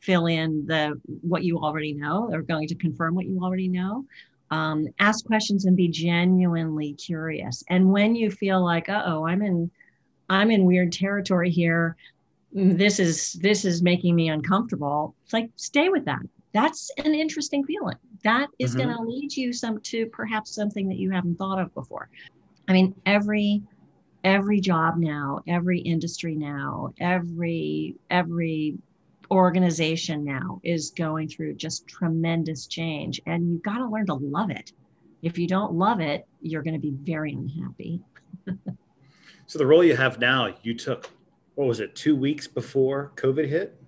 fill 0.00 0.26
in 0.26 0.66
the 0.66 1.00
what 1.22 1.44
you 1.44 1.58
already 1.58 1.92
know 1.92 2.28
or 2.32 2.42
going 2.42 2.68
to 2.68 2.74
confirm 2.74 3.14
what 3.14 3.26
you 3.26 3.40
already 3.42 3.68
know. 3.68 4.04
Um, 4.50 4.86
ask 4.98 5.24
questions 5.24 5.64
and 5.64 5.76
be 5.76 5.88
genuinely 5.88 6.94
curious. 6.94 7.64
And 7.68 7.90
when 7.90 8.14
you 8.14 8.30
feel 8.30 8.64
like, 8.64 8.88
oh, 8.88 9.26
I'm 9.26 9.42
in 9.42 9.70
I'm 10.28 10.50
in 10.50 10.64
weird 10.64 10.92
territory 10.92 11.50
here. 11.50 11.96
This 12.52 12.98
is 12.98 13.34
this 13.34 13.64
is 13.64 13.82
making 13.82 14.16
me 14.16 14.28
uncomfortable. 14.28 15.14
It's 15.24 15.32
like 15.32 15.50
stay 15.56 15.88
with 15.88 16.04
that 16.06 16.22
that's 16.56 16.90
an 16.98 17.14
interesting 17.14 17.64
feeling. 17.64 17.96
That 18.24 18.48
is 18.58 18.74
mm-hmm. 18.74 18.88
going 18.88 18.96
to 18.96 19.02
lead 19.02 19.36
you 19.36 19.52
some 19.52 19.80
to 19.80 20.06
perhaps 20.06 20.54
something 20.54 20.88
that 20.88 20.96
you 20.96 21.10
haven't 21.10 21.36
thought 21.36 21.60
of 21.60 21.74
before. 21.74 22.08
I 22.68 22.72
mean, 22.72 22.94
every 23.04 23.62
every 24.24 24.60
job 24.60 24.96
now, 24.96 25.40
every 25.46 25.78
industry 25.80 26.34
now, 26.34 26.92
every 26.98 27.96
every 28.10 28.76
organization 29.30 30.24
now 30.24 30.60
is 30.62 30.90
going 30.90 31.28
through 31.28 31.54
just 31.54 31.86
tremendous 31.86 32.66
change 32.66 33.20
and 33.26 33.50
you've 33.50 33.62
got 33.62 33.78
to 33.78 33.86
learn 33.86 34.06
to 34.06 34.14
love 34.14 34.50
it. 34.50 34.72
If 35.22 35.36
you 35.38 35.48
don't 35.48 35.74
love 35.74 36.00
it, 36.00 36.26
you're 36.40 36.62
going 36.62 36.74
to 36.74 36.80
be 36.80 36.92
very 36.92 37.32
unhappy. 37.32 38.00
so 39.46 39.58
the 39.58 39.66
role 39.66 39.82
you 39.82 39.96
have 39.96 40.20
now, 40.20 40.54
you 40.62 40.74
took 40.74 41.10
what 41.56 41.66
was 41.66 41.80
it, 41.80 41.94
2 41.96 42.14
weeks 42.14 42.46
before 42.46 43.12
COVID 43.16 43.48
hit? 43.48 43.80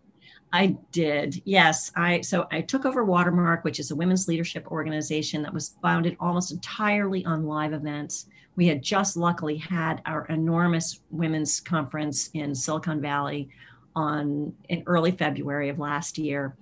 I 0.52 0.76
did. 0.92 1.42
Yes. 1.44 1.92
I 1.94 2.22
so 2.22 2.46
I 2.50 2.62
took 2.62 2.86
over 2.86 3.04
Watermark, 3.04 3.64
which 3.64 3.78
is 3.78 3.90
a 3.90 3.96
women's 3.96 4.28
leadership 4.28 4.66
organization 4.68 5.42
that 5.42 5.52
was 5.52 5.76
founded 5.82 6.16
almost 6.20 6.52
entirely 6.52 7.24
on 7.26 7.44
live 7.44 7.72
events. 7.72 8.26
We 8.56 8.66
had 8.66 8.82
just 8.82 9.16
luckily 9.16 9.56
had 9.56 10.00
our 10.06 10.26
enormous 10.26 11.00
women's 11.10 11.60
conference 11.60 12.30
in 12.34 12.54
Silicon 12.54 13.00
Valley 13.00 13.50
on 13.94 14.52
in 14.68 14.82
early 14.86 15.10
February 15.10 15.68
of 15.68 15.78
last 15.78 16.18
year. 16.18 16.56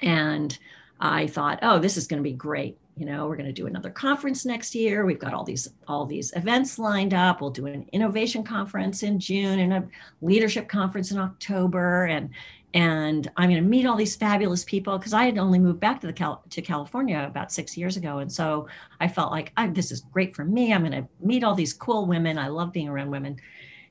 And 0.00 0.58
I 1.00 1.26
thought, 1.26 1.58
oh, 1.62 1.78
this 1.78 1.96
is 1.96 2.06
going 2.06 2.22
to 2.22 2.28
be 2.28 2.34
great. 2.34 2.78
You 2.96 3.04
know, 3.04 3.26
we're 3.26 3.36
going 3.36 3.46
to 3.46 3.52
do 3.52 3.66
another 3.66 3.90
conference 3.90 4.46
next 4.46 4.74
year. 4.74 5.04
We've 5.04 5.18
got 5.18 5.34
all 5.34 5.44
these 5.44 5.68
all 5.86 6.06
these 6.06 6.32
events 6.34 6.78
lined 6.78 7.12
up. 7.12 7.42
We'll 7.42 7.50
do 7.50 7.66
an 7.66 7.86
innovation 7.92 8.42
conference 8.42 9.02
in 9.02 9.20
June 9.20 9.58
and 9.58 9.72
a 9.74 9.88
leadership 10.22 10.66
conference 10.66 11.10
in 11.10 11.18
October 11.18 12.06
and 12.06 12.30
and 12.74 13.30
I'm 13.36 13.48
going 13.48 13.62
to 13.62 13.68
meet 13.68 13.86
all 13.86 13.96
these 13.96 14.16
fabulous 14.16 14.64
people 14.64 14.98
because 14.98 15.12
I 15.12 15.24
had 15.24 15.38
only 15.38 15.58
moved 15.58 15.80
back 15.80 16.00
to 16.00 16.06
the 16.06 16.12
Cal- 16.12 16.42
to 16.50 16.62
California 16.62 17.24
about 17.26 17.52
six 17.52 17.76
years 17.76 17.96
ago, 17.96 18.18
and 18.18 18.30
so 18.30 18.68
I 19.00 19.08
felt 19.08 19.30
like 19.30 19.52
this 19.74 19.90
is 19.90 20.00
great 20.12 20.34
for 20.34 20.44
me. 20.44 20.72
I'm 20.72 20.82
going 20.82 20.92
to 20.92 21.08
meet 21.20 21.44
all 21.44 21.54
these 21.54 21.72
cool 21.72 22.06
women. 22.06 22.38
I 22.38 22.48
love 22.48 22.72
being 22.72 22.88
around 22.88 23.10
women, 23.10 23.36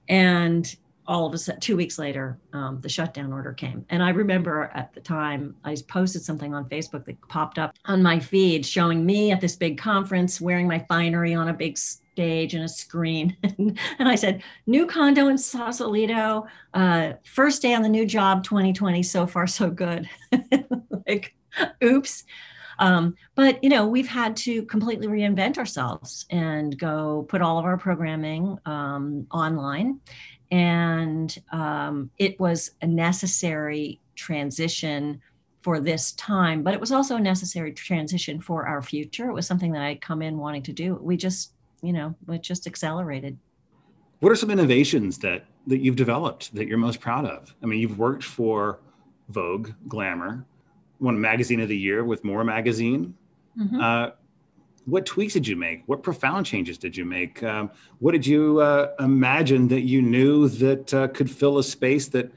and 0.08 0.76
all 1.08 1.26
of 1.26 1.34
a 1.34 1.38
sudden, 1.38 1.62
two 1.62 1.78
weeks 1.78 2.00
later, 2.00 2.38
um, 2.54 2.80
the 2.82 2.90
shutdown 2.90 3.32
order 3.32 3.54
came. 3.54 3.86
And 3.90 4.02
I 4.02 4.10
remember 4.10 4.72
at 4.74 4.94
the 4.94 5.02
time, 5.02 5.56
I 5.64 5.76
posted 5.88 6.24
something 6.24 6.54
on 6.54 6.68
Facebook 6.70 7.06
that 7.06 7.16
popped 7.28 7.60
up 7.60 7.76
on 7.86 8.02
my 8.02 8.20
feed 8.20 8.66
showing 8.66 9.06
me 9.06 9.32
at 9.32 9.42
this 9.42 9.56
big 9.56 9.78
conference 9.78 10.42
wearing 10.42 10.68
my 10.68 10.80
finery 10.88 11.34
on 11.34 11.50
a 11.50 11.54
big 11.54 11.78
stage 11.78 12.54
and 12.54 12.64
a 12.64 12.70
screen. 12.70 13.36
and, 13.44 13.78
I 14.00 14.16
said, 14.16 14.42
new 14.66 14.88
condo 14.88 15.28
in 15.28 15.38
Sausalito, 15.38 16.48
uh, 16.74 17.14
first 17.24 17.62
day 17.62 17.74
on 17.74 17.82
the 17.82 17.90
new 17.90 18.06
job 18.06 18.44
2020, 18.44 19.04
so 19.04 19.28
far 19.28 19.48
so 19.48 19.70
good. 19.70 20.10
like, 21.08 21.36
oops. 21.84 22.24
Um, 22.80 23.16
but 23.36 23.64
you 23.64 23.70
know, 23.70 23.88
we've 23.88 24.08
had 24.08 24.36
to 24.38 24.64
completely 24.64 25.08
reinvent 25.08 25.58
ourselves 25.58 26.26
and 26.30 26.78
go 26.78 27.26
put 27.30 27.42
all 27.42 27.58
of 27.58 27.66
our 27.66 27.78
programming 27.78 28.58
um, 28.66 29.28
online. 29.32 30.00
And 30.52 31.38
um, 31.52 32.12
it 32.18 32.40
was 32.40 32.72
a 32.82 32.88
necessary 32.88 34.00
transition 34.16 35.22
for 35.62 35.80
this 35.80 36.12
time, 36.14 36.62
but 36.62 36.74
it 36.74 36.80
was 36.80 36.92
also 36.92 37.16
a 37.16 37.20
necessary 37.20 37.72
transition 37.72 38.40
for 38.40 38.68
our 38.68 38.82
future. 38.82 39.30
It 39.30 39.34
was 39.34 39.48
something 39.48 39.72
that 39.72 39.82
I'd 39.82 40.02
come 40.02 40.22
in 40.22 40.38
wanting 40.38 40.64
to 40.64 40.74
do. 40.74 40.96
We 41.02 41.18
just 41.18 41.56
you 41.86 41.94
know, 41.94 42.16
it 42.30 42.42
just 42.42 42.66
accelerated. 42.66 43.38
What 44.20 44.32
are 44.32 44.36
some 44.36 44.50
innovations 44.50 45.20
that 45.20 45.46
that 45.68 45.80
you've 45.80 45.96
developed 45.96 46.54
that 46.56 46.68
you're 46.68 46.78
most 46.78 47.00
proud 47.00 47.26
of? 47.26 47.54
I 47.62 47.68
mean, 47.68 47.80
you've 47.80 47.98
worked 47.98 48.24
for 48.24 48.80
Vogue, 49.30 49.70
Glamour, 49.88 50.46
won 51.00 51.20
Magazine 51.20 51.60
of 51.60 51.70
the 51.70 51.78
Year 51.78 52.04
with 52.04 52.24
More 52.24 52.44
Magazine. 52.44 53.14
Mm-hmm. 53.58 53.80
Uh, 53.80 54.10
what 54.86 55.06
tweaks 55.06 55.34
did 55.34 55.48
you 55.48 55.56
make? 55.56 55.84
What 55.88 56.04
profound 56.04 56.46
changes 56.46 56.78
did 56.78 56.96
you 56.96 57.06
make? 57.06 57.42
Um, 57.44 57.72
what 58.00 58.12
did 58.12 58.26
you 58.26 58.60
uh, 58.60 58.92
imagine 59.00 59.68
that 59.70 59.82
you 59.82 60.02
knew 60.02 60.48
that 60.48 60.94
uh, 60.94 61.08
could 61.10 61.30
fill 61.30 61.58
a 61.58 61.64
space 61.64 62.08
that 62.10 62.32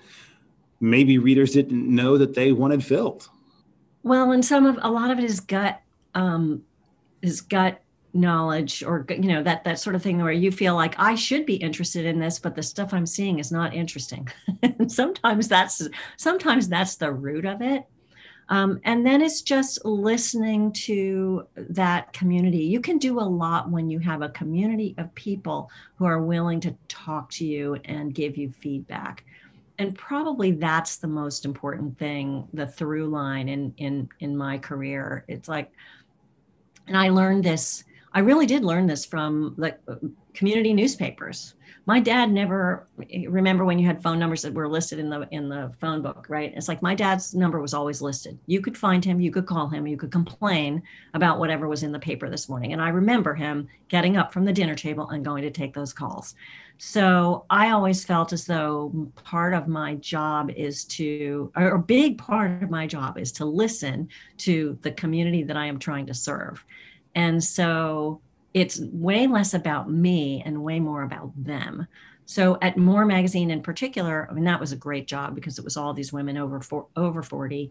maybe 0.81 1.19
readers 1.19 1.53
didn't 1.53 1.95
know 1.95 2.17
that 2.19 2.35
they 2.35 2.53
wanted 2.53 2.85
filled? 2.85 3.29
Well, 4.03 4.33
and 4.33 4.45
some 4.45 4.65
of 4.65 4.79
a 4.81 4.91
lot 4.91 5.11
of 5.11 5.19
it 5.19 5.25
is 5.25 5.41
gut 5.41 5.81
um, 6.15 6.63
is 7.23 7.41
gut 7.41 7.83
knowledge 8.15 8.83
or 8.83 9.05
you 9.11 9.29
know 9.29 9.43
that 9.43 9.65
that 9.65 9.79
sort 9.79 9.95
of 9.95 10.03
thing 10.03 10.21
where 10.23 10.33
you 10.33 10.51
feel 10.51 10.75
like 10.75 10.99
i 10.99 11.15
should 11.15 11.45
be 11.45 11.57
interested 11.57 12.07
in 12.07 12.19
this 12.19 12.39
but 12.39 12.55
the 12.55 12.63
stuff 12.63 12.95
i'm 12.95 13.05
seeing 13.05 13.39
is 13.39 13.53
not 13.53 13.75
interesting 13.75 14.27
sometimes 14.89 15.47
that's 15.47 15.87
sometimes 16.17 16.69
that's 16.69 16.97
the 16.97 17.13
root 17.13 17.45
of 17.45 17.61
it 17.61 17.85
um, 18.49 18.81
and 18.85 19.05
then 19.05 19.21
it's 19.21 19.43
just 19.43 19.85
listening 19.85 20.73
to 20.73 21.47
that 21.57 22.13
community. 22.13 22.65
You 22.65 22.81
can 22.81 22.99
do 22.99 23.21
a 23.21 23.23
lot 23.23 23.71
when 23.71 23.91
you 23.91 23.99
have 23.99 24.23
a 24.23 24.31
community 24.31 24.95
of 24.97 25.15
people 25.15 25.71
who 25.97 26.07
are 26.07 26.23
willing 26.23 26.61
to 26.61 26.75
talk 26.89 27.31
to 27.33 27.47
you 27.47 27.75
and 27.85 28.15
give 28.15 28.37
you 28.37 28.51
feedback. 28.51 29.25
And 29.79 29.97
probably 29.97 30.53
that's 30.53 30.97
the 30.97 31.09
most 31.09 31.45
important 31.45 31.99
thing 31.99 32.49
the 32.53 32.67
through 32.67 33.09
line 33.09 33.49
in 33.49 33.75
in 33.77 34.09
in 34.21 34.37
my 34.37 34.59
career. 34.59 35.25
It's 35.29 35.49
like 35.49 35.71
and 36.89 36.97
i 36.97 37.11
learned 37.11 37.45
this 37.45 37.85
I 38.13 38.21
really 38.21 38.47
did 38.47 38.65
learn 38.65 38.87
this 38.87 39.05
from 39.05 39.55
like 39.59 39.79
community 40.39 40.73
newspapers. 40.73 41.55
My 41.85 41.99
dad 41.99 42.31
never 42.31 42.87
remember 43.29 43.65
when 43.65 43.77
you 43.77 43.87
had 43.87 44.01
phone 44.01 44.21
numbers 44.21 44.43
that 44.43 44.55
were 44.55 44.69
listed 44.69 45.01
in 45.01 45.11
the 45.11 45.27
in 45.33 45.49
the 45.49 45.73
phone 45.81 46.01
book, 46.01 46.27
right? 46.29 46.53
It's 46.55 46.69
like 46.69 46.81
my 46.81 46.95
dad's 46.95 47.35
number 47.35 47.61
was 47.61 47.75
always 47.75 48.01
listed. 48.01 48.39
You 48.47 48.61
could 48.61 48.79
find 48.79 49.05
him, 49.05 49.19
you 49.19 49.33
could 49.33 49.47
call 49.47 49.69
him, 49.69 49.85
you 49.87 49.97
could 49.97 50.13
complain 50.13 50.81
about 51.15 51.41
whatever 51.41 51.67
was 51.67 51.83
in 51.83 51.91
the 51.91 51.99
paper 51.99 52.31
this 52.31 52.49
morning. 52.49 52.73
And 52.73 52.81
I 52.81 52.91
remember 52.91 53.35
him 53.35 53.67
getting 53.89 54.17
up 54.17 54.33
from 54.33 54.45
the 54.45 54.53
dinner 54.53 54.77
table 54.77 55.09
and 55.09 55.25
going 55.25 55.43
to 55.43 55.51
take 55.51 55.75
those 55.75 55.93
calls. 55.93 56.37
So 56.77 57.45
I 57.51 57.71
always 57.71 58.05
felt 58.05 58.33
as 58.33 58.45
though 58.45 59.11
part 59.25 59.55
of 59.55 59.67
my 59.67 59.97
job 59.97 60.53
is 60.53 60.85
to, 60.85 61.51
or 61.57 61.75
a 61.75 61.79
big 61.81 62.17
part 62.19 62.63
of 62.63 62.71
my 62.71 62.87
job 62.87 63.19
is 63.19 63.33
to 63.33 63.45
listen 63.45 64.09
to 64.39 64.79
the 64.83 64.93
community 64.93 65.43
that 65.43 65.57
I 65.57 65.67
am 65.67 65.81
trying 65.81 66.07
to 66.07 66.15
serve. 66.15 66.65
And 67.17 67.43
so 67.43 68.21
it's 68.61 68.81
way 68.81 69.27
less 69.27 69.55
about 69.55 69.91
me 69.91 70.43
and 70.45 70.63
way 70.63 70.81
more 70.81 71.03
about 71.03 71.33
them. 71.37 71.87
So 72.27 72.59
at 72.61 72.77
More 72.77 73.07
Magazine 73.07 73.51
in 73.51 73.63
particular, 73.63 74.29
I 74.31 74.35
mean 74.35 74.45
that 74.45 74.61
was 74.61 74.73
a 74.73 74.77
great 74.77 75.07
job 75.07 75.35
because 75.35 75.59
it 75.59 75.65
was 75.65 75.77
all 75.77 75.95
these 75.95 76.13
women 76.13 76.37
over 76.37 76.61
over 76.97 77.23
40. 77.23 77.71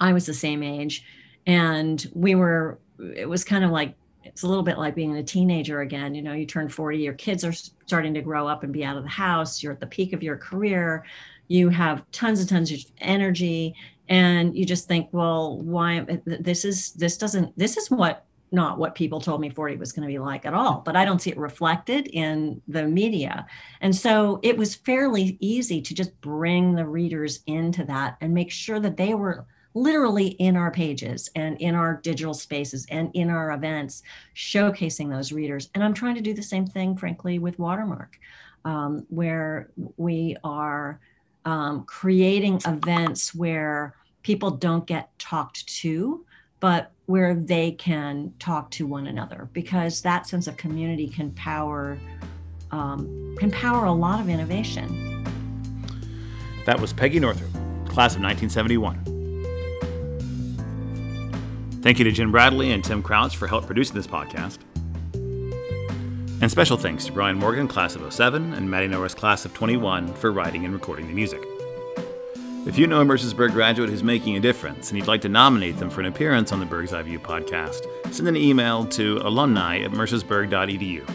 I 0.00 0.12
was 0.12 0.26
the 0.26 0.34
same 0.34 0.62
age 0.62 1.04
and 1.46 2.06
we 2.14 2.34
were 2.34 2.78
it 2.98 3.28
was 3.28 3.44
kind 3.44 3.64
of 3.64 3.70
like 3.70 3.94
it's 4.22 4.42
a 4.42 4.46
little 4.46 4.62
bit 4.62 4.78
like 4.78 4.94
being 4.94 5.16
a 5.16 5.22
teenager 5.22 5.80
again. 5.82 6.14
You 6.14 6.22
know, 6.22 6.32
you 6.32 6.46
turn 6.46 6.68
40, 6.70 6.98
your 6.98 7.12
kids 7.12 7.44
are 7.44 7.52
starting 7.52 8.14
to 8.14 8.22
grow 8.22 8.48
up 8.48 8.62
and 8.62 8.72
be 8.72 8.84
out 8.84 8.96
of 8.96 9.02
the 9.02 9.10
house, 9.10 9.62
you're 9.62 9.72
at 9.72 9.80
the 9.80 9.86
peak 9.86 10.14
of 10.14 10.22
your 10.22 10.38
career, 10.38 11.04
you 11.48 11.68
have 11.68 12.10
tons 12.12 12.40
and 12.40 12.48
tons 12.48 12.72
of 12.72 12.80
energy 12.98 13.74
and 14.08 14.56
you 14.56 14.64
just 14.64 14.88
think 14.88 15.08
well 15.12 15.58
why 15.60 16.06
this 16.26 16.64
is 16.64 16.92
this 16.92 17.16
doesn't 17.16 17.56
this 17.58 17.76
is 17.76 17.90
what 17.90 18.24
not 18.54 18.78
what 18.78 18.94
people 18.94 19.20
told 19.20 19.40
me 19.40 19.50
40 19.50 19.76
was 19.76 19.92
going 19.92 20.06
to 20.06 20.12
be 20.12 20.18
like 20.18 20.46
at 20.46 20.54
all 20.54 20.82
but 20.84 20.96
i 20.96 21.04
don't 21.04 21.20
see 21.20 21.30
it 21.30 21.36
reflected 21.36 22.06
in 22.08 22.62
the 22.68 22.84
media 22.84 23.46
and 23.80 23.94
so 23.94 24.40
it 24.42 24.56
was 24.56 24.74
fairly 24.74 25.36
easy 25.40 25.82
to 25.82 25.94
just 25.94 26.18
bring 26.20 26.74
the 26.74 26.86
readers 26.86 27.40
into 27.46 27.84
that 27.84 28.16
and 28.20 28.32
make 28.32 28.50
sure 28.50 28.80
that 28.80 28.96
they 28.96 29.14
were 29.14 29.46
literally 29.74 30.28
in 30.28 30.56
our 30.56 30.70
pages 30.70 31.28
and 31.34 31.60
in 31.60 31.74
our 31.74 31.94
digital 32.02 32.32
spaces 32.32 32.86
and 32.90 33.10
in 33.14 33.28
our 33.28 33.52
events, 33.52 34.02
showcasing 34.34 35.10
those 35.10 35.32
readers. 35.32 35.68
And 35.74 35.82
I'm 35.82 35.94
trying 35.94 36.14
to 36.14 36.20
do 36.20 36.32
the 36.32 36.42
same 36.42 36.66
thing, 36.66 36.96
frankly, 36.96 37.40
with 37.40 37.58
Watermark, 37.58 38.18
um, 38.64 39.04
where 39.08 39.70
we 39.96 40.36
are 40.44 41.00
um, 41.44 41.84
creating 41.84 42.60
events 42.66 43.34
where 43.34 43.94
people 44.22 44.52
don't 44.52 44.86
get 44.86 45.16
talked 45.18 45.66
to, 45.66 46.24
but 46.60 46.92
where 47.06 47.34
they 47.34 47.72
can 47.72 48.32
talk 48.38 48.70
to 48.72 48.86
one 48.86 49.06
another 49.06 49.48
because 49.52 50.00
that 50.02 50.26
sense 50.26 50.46
of 50.46 50.56
community 50.56 51.08
can 51.08 51.30
power 51.32 51.98
um, 52.70 53.36
can 53.38 53.50
power 53.50 53.84
a 53.84 53.92
lot 53.92 54.20
of 54.20 54.28
innovation. 54.28 55.22
That 56.66 56.80
was 56.80 56.92
Peggy 56.92 57.20
Northrop, 57.20 57.52
class 57.86 58.16
of 58.16 58.22
1971. 58.22 59.04
Thank 61.82 61.98
you 61.98 62.04
to 62.04 62.12
Jim 62.12 62.32
Bradley 62.32 62.72
and 62.72 62.82
Tim 62.82 63.02
Crouch 63.02 63.36
for 63.36 63.46
help 63.46 63.66
producing 63.66 63.94
this 63.94 64.06
podcast. 64.06 64.58
And 66.40 66.50
special 66.50 66.76
thanks 66.76 67.06
to 67.06 67.12
Brian 67.12 67.38
Morgan, 67.38 67.68
class 67.68 67.94
of 67.94 68.12
07, 68.12 68.54
and 68.54 68.70
Maddie 68.70 68.88
Norris, 68.88 69.14
class 69.14 69.44
of 69.44 69.54
21, 69.54 70.14
for 70.14 70.32
writing 70.32 70.64
and 70.64 70.74
recording 70.74 71.06
the 71.06 71.12
music. 71.14 71.42
If 72.66 72.78
you 72.78 72.86
know 72.86 73.02
a 73.02 73.04
Mercersburg 73.04 73.52
graduate 73.52 73.90
who's 73.90 74.02
making 74.02 74.36
a 74.36 74.40
difference 74.40 74.88
and 74.88 74.98
you'd 74.98 75.06
like 75.06 75.20
to 75.20 75.28
nominate 75.28 75.76
them 75.76 75.90
for 75.90 76.00
an 76.00 76.06
appearance 76.06 76.50
on 76.50 76.60
the 76.60 76.66
Berg's 76.66 76.94
Eye 76.94 77.02
View 77.02 77.18
podcast, 77.18 77.84
send 78.12 78.26
an 78.26 78.36
email 78.36 78.86
to 78.86 79.18
alumni 79.18 79.80
at 79.80 79.90
mercersburg.edu. 79.90 81.06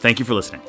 Thank 0.00 0.18
you 0.18 0.26
for 0.26 0.34
listening. 0.34 0.60